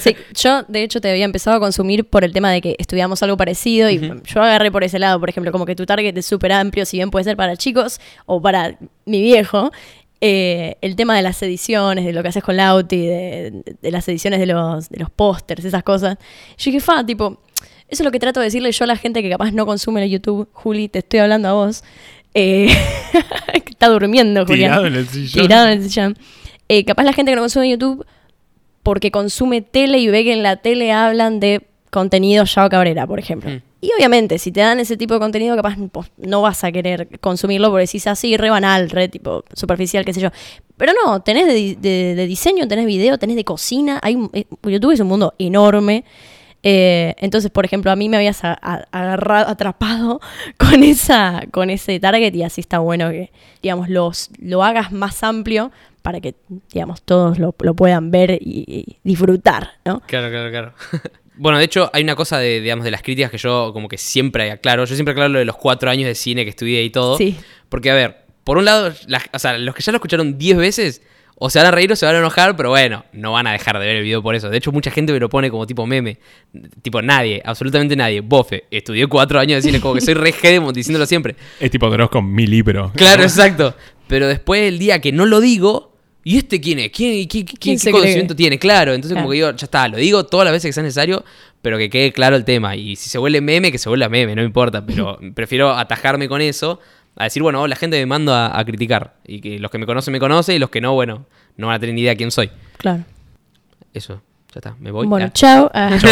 [0.00, 3.22] Sí, yo de hecho te había empezado a consumir por el tema de que estudiamos
[3.22, 6.26] algo parecido y yo agarré por ese lado, por ejemplo, como que tu target es
[6.26, 9.70] súper amplio, si bien puede ser para chicos o para mi viejo.
[10.20, 14.08] eh, el tema de las ediciones, de lo que haces con Lauti, de, de las
[14.08, 16.16] ediciones de los, de los pósters, esas cosas.
[16.56, 17.40] Yo dije, fa, tipo,
[17.88, 20.04] eso es lo que trato de decirle yo a la gente que capaz no consume
[20.04, 20.48] el YouTube.
[20.52, 21.84] Juli, te estoy hablando a vos.
[22.34, 22.68] Eh,
[23.64, 24.70] que está durmiendo, Julián.
[24.72, 25.42] Tirado en el sillón.
[25.42, 26.18] Tirado en el sillón.
[26.68, 28.04] Eh, capaz la gente que no consume YouTube
[28.82, 33.18] porque consume tele y ve que en la tele hablan de contenido Yao Cabrera, por
[33.18, 33.50] ejemplo.
[33.50, 33.60] Mm.
[33.80, 37.08] Y obviamente, si te dan ese tipo de contenido, capaz pues, no vas a querer
[37.20, 40.30] consumirlo porque decís así, re banal, re tipo superficial, qué sé yo.
[40.76, 44.00] Pero no, tenés de, di- de- de diseño, tenés video, tenés de cocina.
[44.02, 46.04] Hay eh, YouTube es un mundo enorme.
[46.62, 50.20] Eh, entonces, por ejemplo, a mí me habías agarrado, atrapado
[50.58, 53.30] con esa, con ese target y así está bueno que,
[53.62, 55.70] digamos, los, lo hagas más amplio
[56.02, 56.34] para que,
[56.72, 60.00] digamos, todos lo, lo puedan ver y, y disfrutar, ¿no?
[60.00, 60.72] Claro, claro, claro.
[61.36, 63.98] bueno, de hecho, hay una cosa de, digamos, de las críticas que yo como que
[63.98, 64.84] siempre aclaro.
[64.84, 67.16] Yo siempre aclaro lo de los cuatro años de cine que estudié y todo.
[67.18, 67.36] Sí.
[67.68, 70.56] Porque, a ver, por un lado, las- o sea, los que ya lo escucharon 10
[70.56, 71.02] veces,
[71.40, 73.52] o se van a reír o se van a enojar, pero bueno, no van a
[73.52, 74.48] dejar de ver el video por eso.
[74.50, 76.18] De hecho, mucha gente me lo pone como tipo meme.
[76.82, 78.20] Tipo, nadie, absolutamente nadie.
[78.20, 81.36] Bofe, estudié cuatro años de cine, como que soy re Hedemont diciéndolo siempre.
[81.60, 82.90] Es tipo Dross con mi libro.
[82.96, 83.74] Claro, exacto.
[84.08, 86.90] Pero después el día que no lo digo, ¿y este quién es?
[86.90, 88.44] ¿Quién, qué, qué- ¿Quién qué se conocimiento cree?
[88.44, 88.58] tiene?
[88.58, 89.24] Claro, entonces Claro.
[89.24, 91.24] como que digo, ya está, lo digo todas las veces que sea necesario,
[91.62, 92.74] pero que quede claro el tema.
[92.74, 96.28] Y si se vuelve meme, que se vuelva meme, no me importa, pero prefiero atajarme
[96.28, 96.80] con eso,
[97.18, 99.14] a decir, bueno, la gente me mando a, a criticar.
[99.26, 101.76] Y que los que me conocen me conocen y los que no, bueno, no van
[101.76, 102.50] a tener ni idea quién soy.
[102.78, 103.04] Claro.
[103.92, 104.22] Eso,
[104.54, 105.06] ya está, me voy.
[105.06, 105.70] Bueno, chao.
[105.74, 105.90] Ah.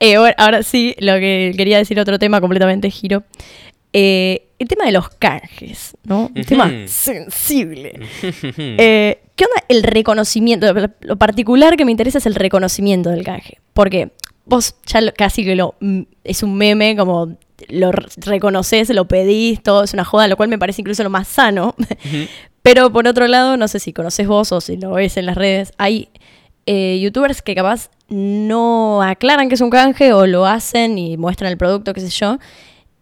[0.00, 3.24] Eh, bueno, ahora sí, lo que quería decir otro tema completamente giro.
[3.92, 6.30] Eh, el tema de los canjes, ¿no?
[6.34, 7.98] Un tema sensible.
[8.22, 10.72] Eh, ¿Qué onda el reconocimiento?
[11.00, 13.58] Lo particular que me interesa es el reconocimiento del canje.
[13.72, 14.10] Porque
[14.48, 17.36] vos ya lo- casi que lo mm, es un meme, como
[17.68, 21.10] lo re- reconoces, lo pedís, todo es una joda, lo cual me parece incluso lo
[21.10, 21.74] más sano.
[22.62, 25.36] Pero por otro lado, no sé si conoces vos o si lo ves en las
[25.36, 26.08] redes, hay
[26.66, 31.50] eh, youtubers que capaz no aclaran que es un canje o lo hacen y muestran
[31.50, 32.38] el producto, qué sé yo.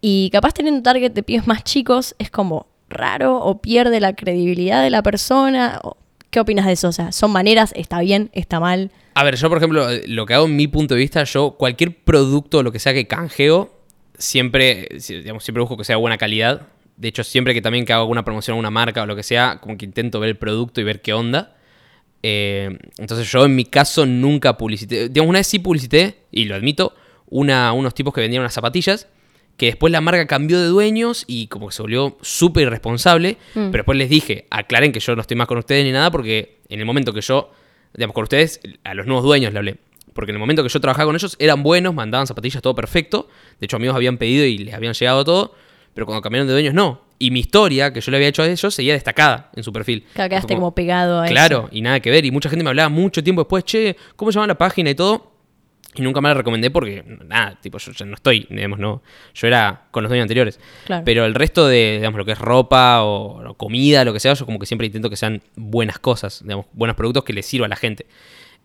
[0.01, 4.15] Y capaz teniendo un target de pies más chicos es como raro o pierde la
[4.15, 5.81] credibilidad de la persona.
[5.83, 5.97] o-
[6.37, 6.89] ¿Qué opinas de eso?
[6.89, 7.73] O sea, ¿son maneras?
[7.75, 8.29] ¿Está bien?
[8.35, 8.91] ¿Está mal?
[9.15, 11.97] A ver, yo por ejemplo, lo que hago en mi punto de vista, yo cualquier
[11.97, 13.75] producto, lo que sea que canjeo,
[14.19, 16.69] siempre, si- digamos, siempre busco que sea buena calidad.
[16.99, 19.23] De hecho, siempre que también que hago alguna promoción a una marca o lo que
[19.23, 21.57] sea, como que intento ver el producto y ver qué onda.
[22.23, 22.69] Eh,
[22.99, 25.09] entonces yo en mi caso nunca publicité.
[25.09, 26.95] Digamos, una vez sí publicité, y lo admito,
[27.31, 29.09] una, unos tipos que vendían unas zapatillas,
[29.57, 33.71] que después la marca cambió de dueños y como que se volvió súper irresponsable, Mm.
[33.71, 36.59] pero después les dije, aclaren que yo no estoy más con ustedes ni nada, porque
[36.69, 37.51] en el momento que yo,
[37.95, 39.77] digamos, con ustedes, a los nuevos dueños le hablé.
[40.13, 43.29] Porque en el momento que yo trabajaba con ellos, eran buenos, mandaban zapatillas, todo perfecto.
[43.61, 45.55] De hecho, amigos habían pedido y les habían llegado todo.
[45.93, 47.03] Pero cuando cambiaron de dueños, no.
[47.19, 50.05] Y mi historia, que yo le había hecho a ellos, seguía destacada en su perfil.
[50.15, 51.69] Claro, quedaste como pegado a Claro, eso.
[51.73, 52.25] y nada que ver.
[52.27, 54.95] Y mucha gente me hablaba mucho tiempo después, che, ¿cómo se llama la página y
[54.95, 55.33] todo?
[55.97, 59.03] Y nunca me la recomendé porque, nada, tipo, yo ya no estoy, digamos, no.
[59.35, 60.61] Yo era con los dueños anteriores.
[60.85, 61.05] Claro.
[61.05, 64.35] Pero el resto de, digamos, lo que es ropa o, o comida, lo que sea,
[64.35, 67.67] yo como que siempre intento que sean buenas cosas, digamos, buenos productos que les sirva
[67.67, 68.07] a la gente.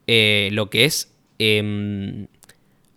[0.08, 2.28] Eh, lo que es, em,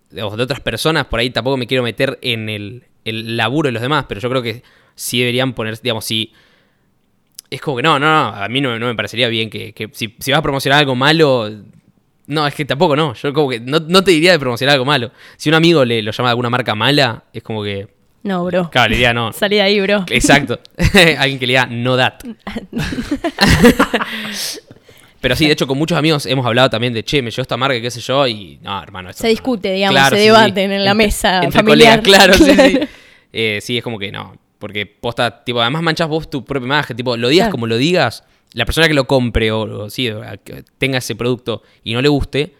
[0.09, 3.73] digamos, de otras personas, por ahí tampoco me quiero meter en el, el laburo de
[3.73, 4.63] los demás, pero yo creo que
[4.95, 6.33] sí deberían poner, digamos, si...
[7.51, 9.89] Es como que no, no, no, a mí no, no me parecería bien que, que
[9.93, 11.47] si, si vas a promocionar algo malo,
[12.27, 13.13] no, es que tampoco no.
[13.13, 15.11] Yo como que no, no te diría de promocionar algo malo.
[15.37, 17.87] Si un amigo le lo llama de alguna marca mala, es como que.
[18.23, 18.69] No, bro.
[18.71, 19.31] Claro, le diría no.
[19.33, 20.03] Salí de ahí, bro.
[20.09, 20.59] Exacto.
[21.17, 22.13] Alguien que le diga no that.
[25.21, 27.57] Pero sí, de hecho, con muchos amigos hemos hablado también de che, me llegó esta
[27.57, 29.09] marca, qué sé yo, y no, hermano.
[29.09, 30.75] esto Se discute, digamos, Claro, se sí, debaten sí.
[30.75, 32.01] en la Entre- mesa entre familiar.
[32.03, 32.79] colegas, claro, sí, sí.
[33.33, 34.37] Eh, sí, es como que no.
[34.59, 37.51] Porque posta, tipo, además manchas vos tu propia imagen, tipo, lo digas Claro.
[37.53, 38.23] como lo digas,
[38.53, 40.09] la persona que lo compre o, o sí,
[40.77, 42.53] tenga ese producto y no le guste,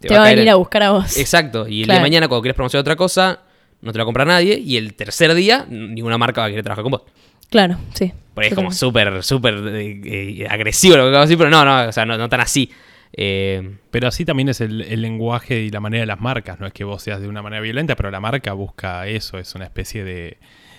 [0.00, 1.16] Te va a venir en- a buscar a vos.
[1.16, 1.66] Exacto.
[1.66, 3.40] Y el día de mañana, cuando quieres promocionar otra cosa,
[3.80, 4.58] no te la compra nadie.
[4.58, 7.02] Y el tercer día, ninguna marca va a querer trabajar con vos.
[7.50, 8.12] Claro, sí.
[8.34, 11.64] Porque es como súper, súper eh, eh, agresivo lo que acabo de decir, pero no,
[11.64, 12.70] no, o sea, no, no tan así.
[13.12, 16.60] Eh, Pero así también es el, el lenguaje y la manera de las marcas.
[16.60, 19.38] No es que vos seas de una manera violenta, pero la marca busca eso.
[19.38, 20.36] Es una especie de,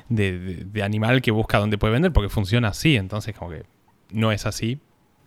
[0.10, 2.96] de, de- de animal que busca dónde puede vender porque funciona así.
[2.96, 3.64] Entonces, como que
[4.12, 4.80] no es así,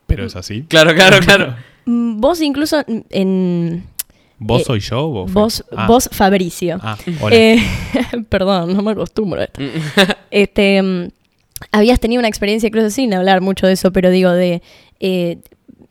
[0.07, 0.63] pero es así.
[0.69, 1.57] claro, claro, claro.
[1.87, 3.85] Mm, Vos incluso mm, en...
[4.39, 5.07] ¿Vos Eh, soy yo?
[5.09, 5.33] ¿Vos?
[5.33, 6.79] Vos, Ah, vos Fabricio.
[6.83, 7.37] Ah, hola.
[7.37, 7.59] Eh,
[8.29, 9.61] perdón, no me acostumbro a esto.
[10.33, 11.09] este, mm,
[11.71, 14.61] habías tenido una experiencia, incluso sin hablar mucho de eso, pero digo, de
[14.99, 15.39] eh,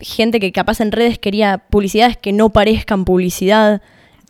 [0.01, 3.81] gente que capaz en redes quería publicidades que no parezcan publicidad.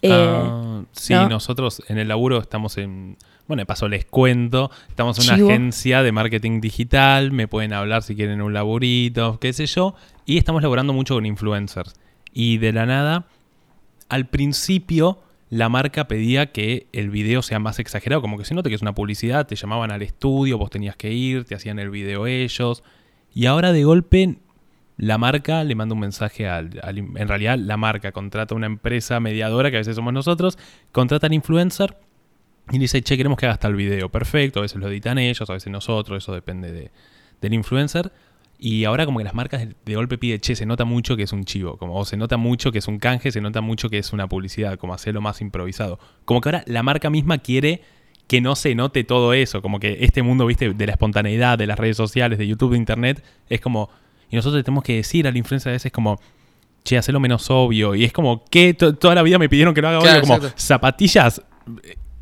[0.04, 1.28] eh, Ah, sí, ¿no?
[1.30, 3.18] nosotros en el laburo estamos en.
[3.48, 4.72] Bueno, de paso les cuento.
[4.88, 5.50] Estamos en una Chivo.
[5.50, 7.32] agencia de marketing digital.
[7.32, 9.96] Me pueden hablar si quieren un laburito, qué sé yo.
[10.26, 11.94] Y estamos laborando mucho con influencers.
[12.34, 13.26] Y de la nada,
[14.08, 15.20] al principio,
[15.50, 18.22] la marca pedía que el video sea más exagerado.
[18.22, 19.46] Como que se note que es una publicidad.
[19.48, 22.84] Te llamaban al estudio, vos tenías que ir, te hacían el video ellos.
[23.34, 24.36] Y ahora de golpe
[24.98, 29.20] la marca le manda un mensaje al, al- En realidad, la marca contrata una empresa
[29.20, 30.58] mediadora, que a veces somos nosotros,
[30.92, 31.98] contrata al influencer
[32.72, 34.10] y dice, che, queremos que hagas tal video.
[34.10, 36.92] Perfecto, a veces lo editan ellos, a veces nosotros, eso depende de-
[37.42, 38.12] del influencer.
[38.58, 41.34] Y ahora como que las marcas de, golpe pide, che, se nota mucho que es
[41.34, 43.98] un chivo, como o se nota mucho que es un canje, se nota mucho que
[43.98, 46.00] es una publicidad, como hacerlo más improvisado.
[46.26, 47.82] Como que ahora la marca misma quiere
[48.28, 51.68] que no se note todo eso, como que este mundo, viste, de la espontaneidad, de
[51.68, 53.90] las redes sociales, de YouTube, de Internet, es como...
[54.30, 56.18] Y nosotros le tenemos que decir al influencer a veces como,
[56.86, 57.96] che, hacelo menos obvio.
[57.96, 60.36] Y es como, que toda la vida me pidieron que lo haga Claro, obvio, como
[60.36, 60.62] exacto.
[60.62, 61.42] zapatillas,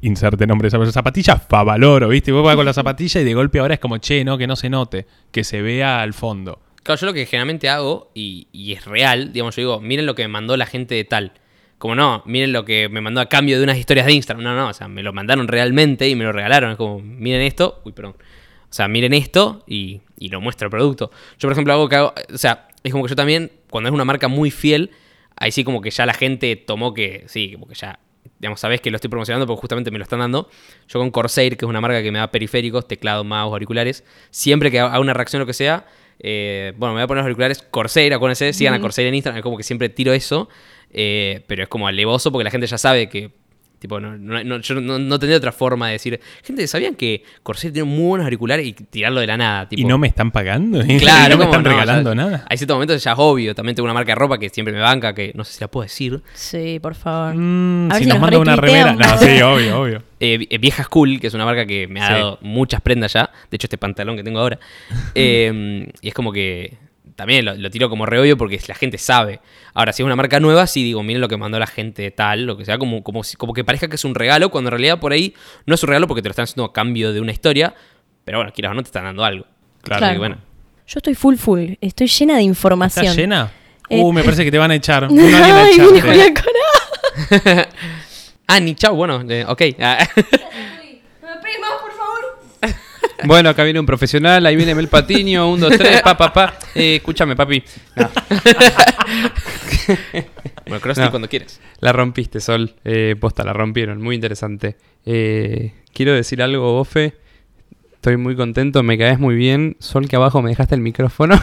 [0.01, 2.31] inserte nombre, de esa zapatillas Favaloro, ¿viste?
[2.31, 4.47] Y vos vas con la zapatilla y de golpe ahora es como, che, no, que
[4.47, 6.59] no se note, que se vea al fondo.
[6.83, 10.23] Claro, yo lo que generalmente hago, y, es real, digamos, yo digo, miren lo que
[10.23, 11.33] me mandó la gente de tal.
[11.77, 14.43] Como no, miren lo que me mandó a cambio de unas historias de Instagram.
[14.43, 16.71] No, no, o sea, me lo mandaron realmente y me lo regalaron.
[16.71, 18.15] Es como, miren esto, uy, perdón.
[18.17, 21.09] O sea, miren esto y, y lo muestro el producto.
[21.37, 23.93] Yo, por ejemplo, algo que hago, o sea, es como que yo también, cuando es
[23.93, 24.91] una marca muy fiel,
[25.37, 27.99] ahí sí como que ya la gente tomó que, sí, como que ya,
[28.39, 30.49] digamos, sabes que lo estoy promocionando porque justamente me lo están dando.
[30.87, 34.71] Yo con Corsair, que es una marca que me da periféricos, teclado, mouse, auriculares, siempre
[34.71, 35.85] que haga una reacción o lo que sea,
[36.19, 39.37] eh, bueno, me voy a poner los auriculares Corsair, acuérdense, sigan a Corsair en Instagram,
[39.37, 40.49] es como que siempre tiro eso,
[40.91, 43.31] eh, pero es como alevoso porque la gente ya sabe que,
[43.79, 47.23] tipo, no, no- no- yo no, no tendría otra forma de decir, gente, ¿sabían que
[47.43, 49.67] Corsair tiene muy buenos auriculares y tirarlo de la nada?
[49.69, 51.69] Tipo, y no me están pagando, Claro, no me ¿cómo están no?
[51.69, 52.45] regalando Ya- nada.
[52.49, 53.55] Hay ciertos momentos ya es obvio.
[53.55, 55.67] También tengo una marca de ropa que siempre me banca, que no sé si la
[55.69, 56.21] puedo decir.
[56.33, 57.35] Sí, por favor.
[57.35, 58.93] Mm, A si si nos nos manda una remera.
[58.93, 60.03] No, sí, obvio, obvio.
[60.19, 62.13] Eh, eh, Vieja School, que es una marca que me ha Sí.
[62.13, 63.29] dado muchas prendas ya.
[63.49, 64.59] De hecho, este pantalón que tengo ahora.
[65.15, 66.77] Eh, y es como que
[67.19, 69.41] también lo, lo tiro como re obvio porque la gente sabe.
[69.73, 72.45] Ahora, si es una marca nueva, sí digo, miren lo que mandó la gente tal,
[72.45, 74.71] lo que sea, como, como, si- como que parezca que es un regalo, cuando en
[74.71, 75.33] realidad por ahí
[75.65, 77.75] no es un regalo porque te lo están haciendo a cambio de una historia.
[78.23, 79.45] Pero bueno, quieras o no, te están dando algo.
[79.83, 80.11] Claro.
[80.13, 80.37] Que bueno.
[80.87, 83.05] Yo estoy full full, estoy llena de información.
[83.05, 83.51] ¿Estás llena?
[83.89, 85.03] Eh, Uh, me parece que te van a echar.
[85.09, 86.01] Ay, viene echarte.
[86.01, 86.33] Julián.
[88.47, 89.61] Ah, ni chau, bueno, eh, ok.
[89.79, 90.07] Ah.
[91.21, 91.88] No me pegues más, por favor.
[93.25, 96.57] Bueno, acá viene un profesional, ahí viene Mel Patiño, un, dos, tres, pa, pa, pa.
[96.75, 97.61] Eh, escúchame, papi.
[97.95, 98.09] No,
[100.67, 101.09] Bueno, CrossFit No.
[101.11, 101.59] cuando quieras.
[101.79, 102.75] la rompiste, Sol.
[102.85, 104.01] Eh, posta, la rompieron.
[104.01, 104.77] Muy interesante.
[105.05, 107.15] Eh, quiero decir algo, Bofe.
[107.93, 109.75] Estoy muy contento, me caes muy bien.
[109.79, 111.39] Sol, que abajo me dejaste el micrófono.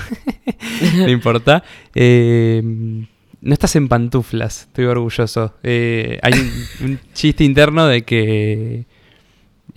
[0.96, 1.62] no importa.
[1.94, 5.54] Eh, no estás en pantuflas, estoy orgulloso.
[5.62, 6.52] Eh, hay un,
[6.86, 8.86] un chiste interno de que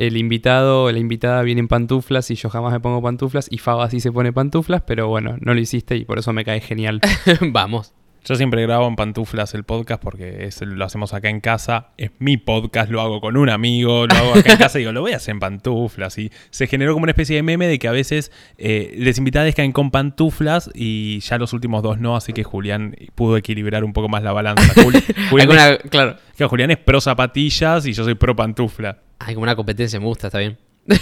[0.08, 3.58] el invitado o la invitada viene en pantuflas y yo jamás me pongo pantuflas y
[3.58, 6.62] Faba sí se pone pantuflas, pero bueno, no lo hiciste y por eso me cae
[6.62, 7.02] genial.
[7.42, 7.94] Vamos.
[8.26, 11.88] Yo siempre grabo en pantuflas el podcast porque es- lo hacemos acá en casa.
[11.98, 14.92] Es mi podcast, lo hago con un amigo, lo hago acá en casa y digo,
[14.92, 16.18] lo voy a hacer en pantuflas.
[16.18, 19.56] Y se generó como una especie de meme de que a veces eh, les invitadas
[19.56, 23.94] caen con pantuflas y ya los últimos dos no, así que Julián pudo equilibrar un
[23.94, 24.64] poco más la balanza.
[24.84, 26.16] Juli- Julián, Alguna- es, claro.
[26.36, 29.00] claro, Julián es pro zapatillas y yo soy pro pantufla.
[29.20, 30.58] Hay como una competencia, me gusta, está bien.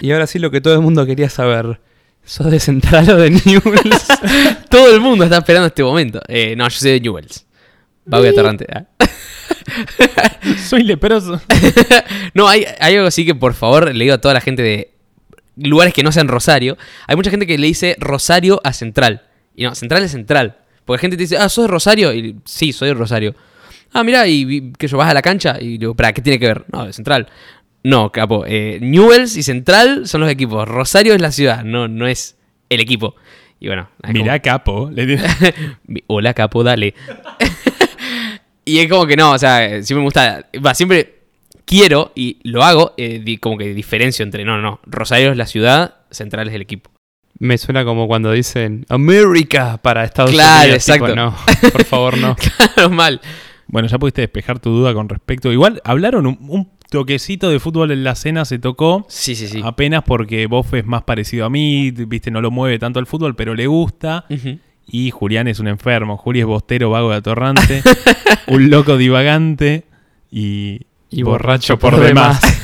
[0.00, 1.80] Y ahora sí lo que todo el mundo quería saber.
[2.24, 4.06] ¿Sos de Central o de Newells?
[4.70, 6.20] Todo el mundo está esperando este momento.
[6.26, 7.46] Eh, no, yo soy de Newells.
[8.06, 8.66] Vago y atorrante.
[8.72, 8.84] Ah.
[10.68, 11.40] Soy leproso.
[12.34, 14.94] No, hay, hay algo así que por favor le digo a toda la gente de
[15.56, 16.76] lugares que no sean Rosario.
[17.06, 19.22] Hay mucha gente que le dice Rosario a Central.
[19.54, 20.58] Y no, Central es Central.
[20.84, 22.12] Porque gente te dice, ah, ¿sos de Rosario?
[22.12, 23.34] Y sí, soy de Rosario.
[23.92, 25.56] Ah, mira, y que yo vas a la cancha.
[25.60, 26.64] Y digo, ¿para qué tiene que ver?
[26.72, 27.28] No, de Central.
[27.84, 28.44] No, capo.
[28.46, 30.66] eh, Newells y Central son los equipos.
[30.66, 32.36] Rosario es la ciudad, no, no es
[32.70, 33.14] el equipo.
[33.60, 34.90] Y bueno, como- Mirá, capo.
[34.92, 35.18] Le
[36.08, 36.94] Hola, capo, dale.
[38.64, 40.46] y es como que no, o sea, siempre me gusta.
[40.64, 41.14] Va, siempre
[41.64, 44.44] quiero y lo hago, eh, di- como que diferencio entre.
[44.44, 44.80] No, no.
[44.86, 46.90] Rosario es la ciudad, Central es el equipo.
[47.38, 50.84] Me suena como cuando dicen América para Estados Claro, Unidos.
[50.84, 51.16] tipo, exacto.
[51.16, 51.36] no,
[51.72, 52.36] por favor, no.
[52.36, 53.20] Claro, mal.
[53.66, 55.50] Bueno, ya pudiste despejar tu duda con respecto.
[55.52, 59.04] Igual hablaron un, un toquecito de fútbol en la cena, se tocó.
[59.08, 59.60] Sí, sí, sí.
[59.64, 63.34] Apenas porque Boff es más parecido a mí, viste, no lo mueve tanto el fútbol,
[63.34, 64.26] pero le gusta.
[64.86, 66.16] Y Julián es un enfermo.
[66.16, 67.82] Juli es bostero, vago de atorrante,
[68.46, 69.86] un loco divagante
[70.30, 72.40] y, Y borracho por demás.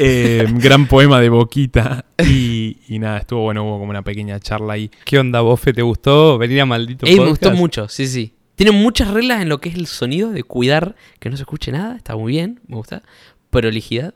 [0.00, 2.04] Eh, gran poema de Boquita.
[2.26, 4.90] Y, y nada, estuvo bueno, hubo como una pequeña charla ahí.
[5.04, 5.72] ¿Qué onda, Bofe?
[5.72, 7.42] ¿Te gustó venir a maldito Ey, me podcast?
[7.42, 8.33] gustó mucho, sí, sí.
[8.54, 11.72] Tiene muchas reglas en lo que es el sonido, de cuidar que no se escuche
[11.72, 13.02] nada, está muy bien, me gusta.
[13.50, 14.14] Prolijidad.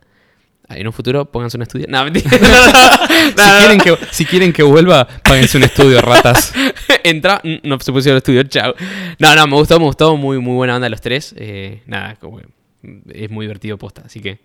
[0.68, 1.86] Ah, En un futuro pónganse un estudio.
[1.88, 2.30] No, mentira.
[3.36, 3.68] No, no, no.
[3.68, 6.52] Si, quieren que, si quieren que vuelva, páguense un estudio, ratas.
[7.04, 8.74] Entra, mm, no se pusieron al estudio, chao.
[9.18, 11.34] No, no, me gustó, me gustó, muy, muy buena onda los tres.
[11.36, 12.38] Eh, nada, como
[12.82, 14.38] mm, es muy divertido posta, así que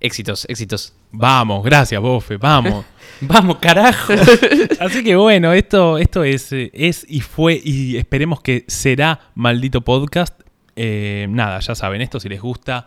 [0.00, 0.94] éxitos, éxitos.
[1.12, 2.84] Vamos, gracias, Bofe, vamos.
[3.22, 4.14] Vamos, carajo.
[4.80, 9.82] Así que bueno, esto, esto es, eh, es y fue y esperemos que será maldito
[9.82, 10.40] podcast.
[10.74, 12.86] Eh, nada, ya saben, esto si les gusta,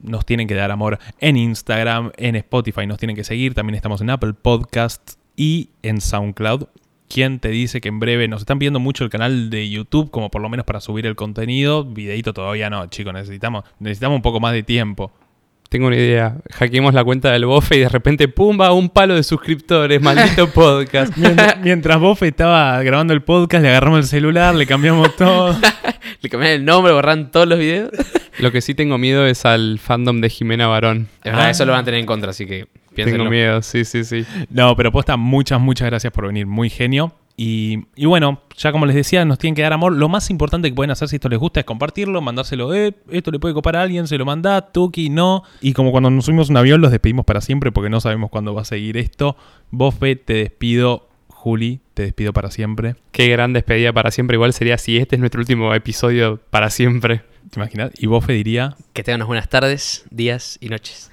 [0.00, 3.54] nos tienen que dar amor en Instagram, en Spotify, nos tienen que seguir.
[3.54, 6.66] También estamos en Apple Podcasts y en SoundCloud.
[7.08, 10.30] ¿Quién te dice que en breve nos están viendo mucho el canal de YouTube, como
[10.30, 11.84] por lo menos para subir el contenido?
[11.84, 15.10] Videito todavía no, chicos, necesitamos, necesitamos un poco más de tiempo.
[15.68, 16.36] Tengo una idea.
[16.52, 18.72] Hackeemos la cuenta del Bofe y de repente, ¡pumba!
[18.72, 20.00] Un palo de suscriptores.
[20.00, 21.14] Maldito podcast.
[21.16, 25.56] Mientras, mientras Bofe estaba grabando el podcast, le agarramos el celular, le cambiamos todo.
[26.20, 27.90] Le cambian el nombre, borran todos los videos.
[28.40, 31.06] Lo que sí tengo miedo es al fandom de Jimena Barón.
[31.22, 31.50] De verdad, Ah.
[31.50, 33.24] eso lo van a tener en contra, así que piénsenlo.
[33.24, 34.24] Tengo miedo, sí, sí, sí.
[34.50, 36.46] No, pero posta, muchas, muchas gracias por venir.
[36.46, 37.12] Muy genio.
[37.40, 39.92] Y, y bueno, ya como les decía, nos tienen que dar amor.
[39.92, 42.74] Lo más importante que pueden hacer si esto les gusta es compartirlo, mandárselo.
[42.74, 45.44] Eh, esto le puede copar a alguien, se lo manda, Tuki, no.
[45.60, 48.54] Y como cuando nos subimos un avión, los despedimos para siempre porque no sabemos cuándo
[48.54, 49.36] va a seguir esto.
[49.70, 51.06] Bofe, te despido.
[51.28, 52.96] Juli, te despido para siempre.
[53.12, 54.34] Qué gran despedida para siempre.
[54.34, 57.22] Igual sería si este es nuestro último episodio para siempre.
[57.52, 57.92] ¿Te imaginas?
[57.96, 58.74] Y Bofe diría.
[58.92, 61.12] Que tengan unas buenas tardes, días y noches.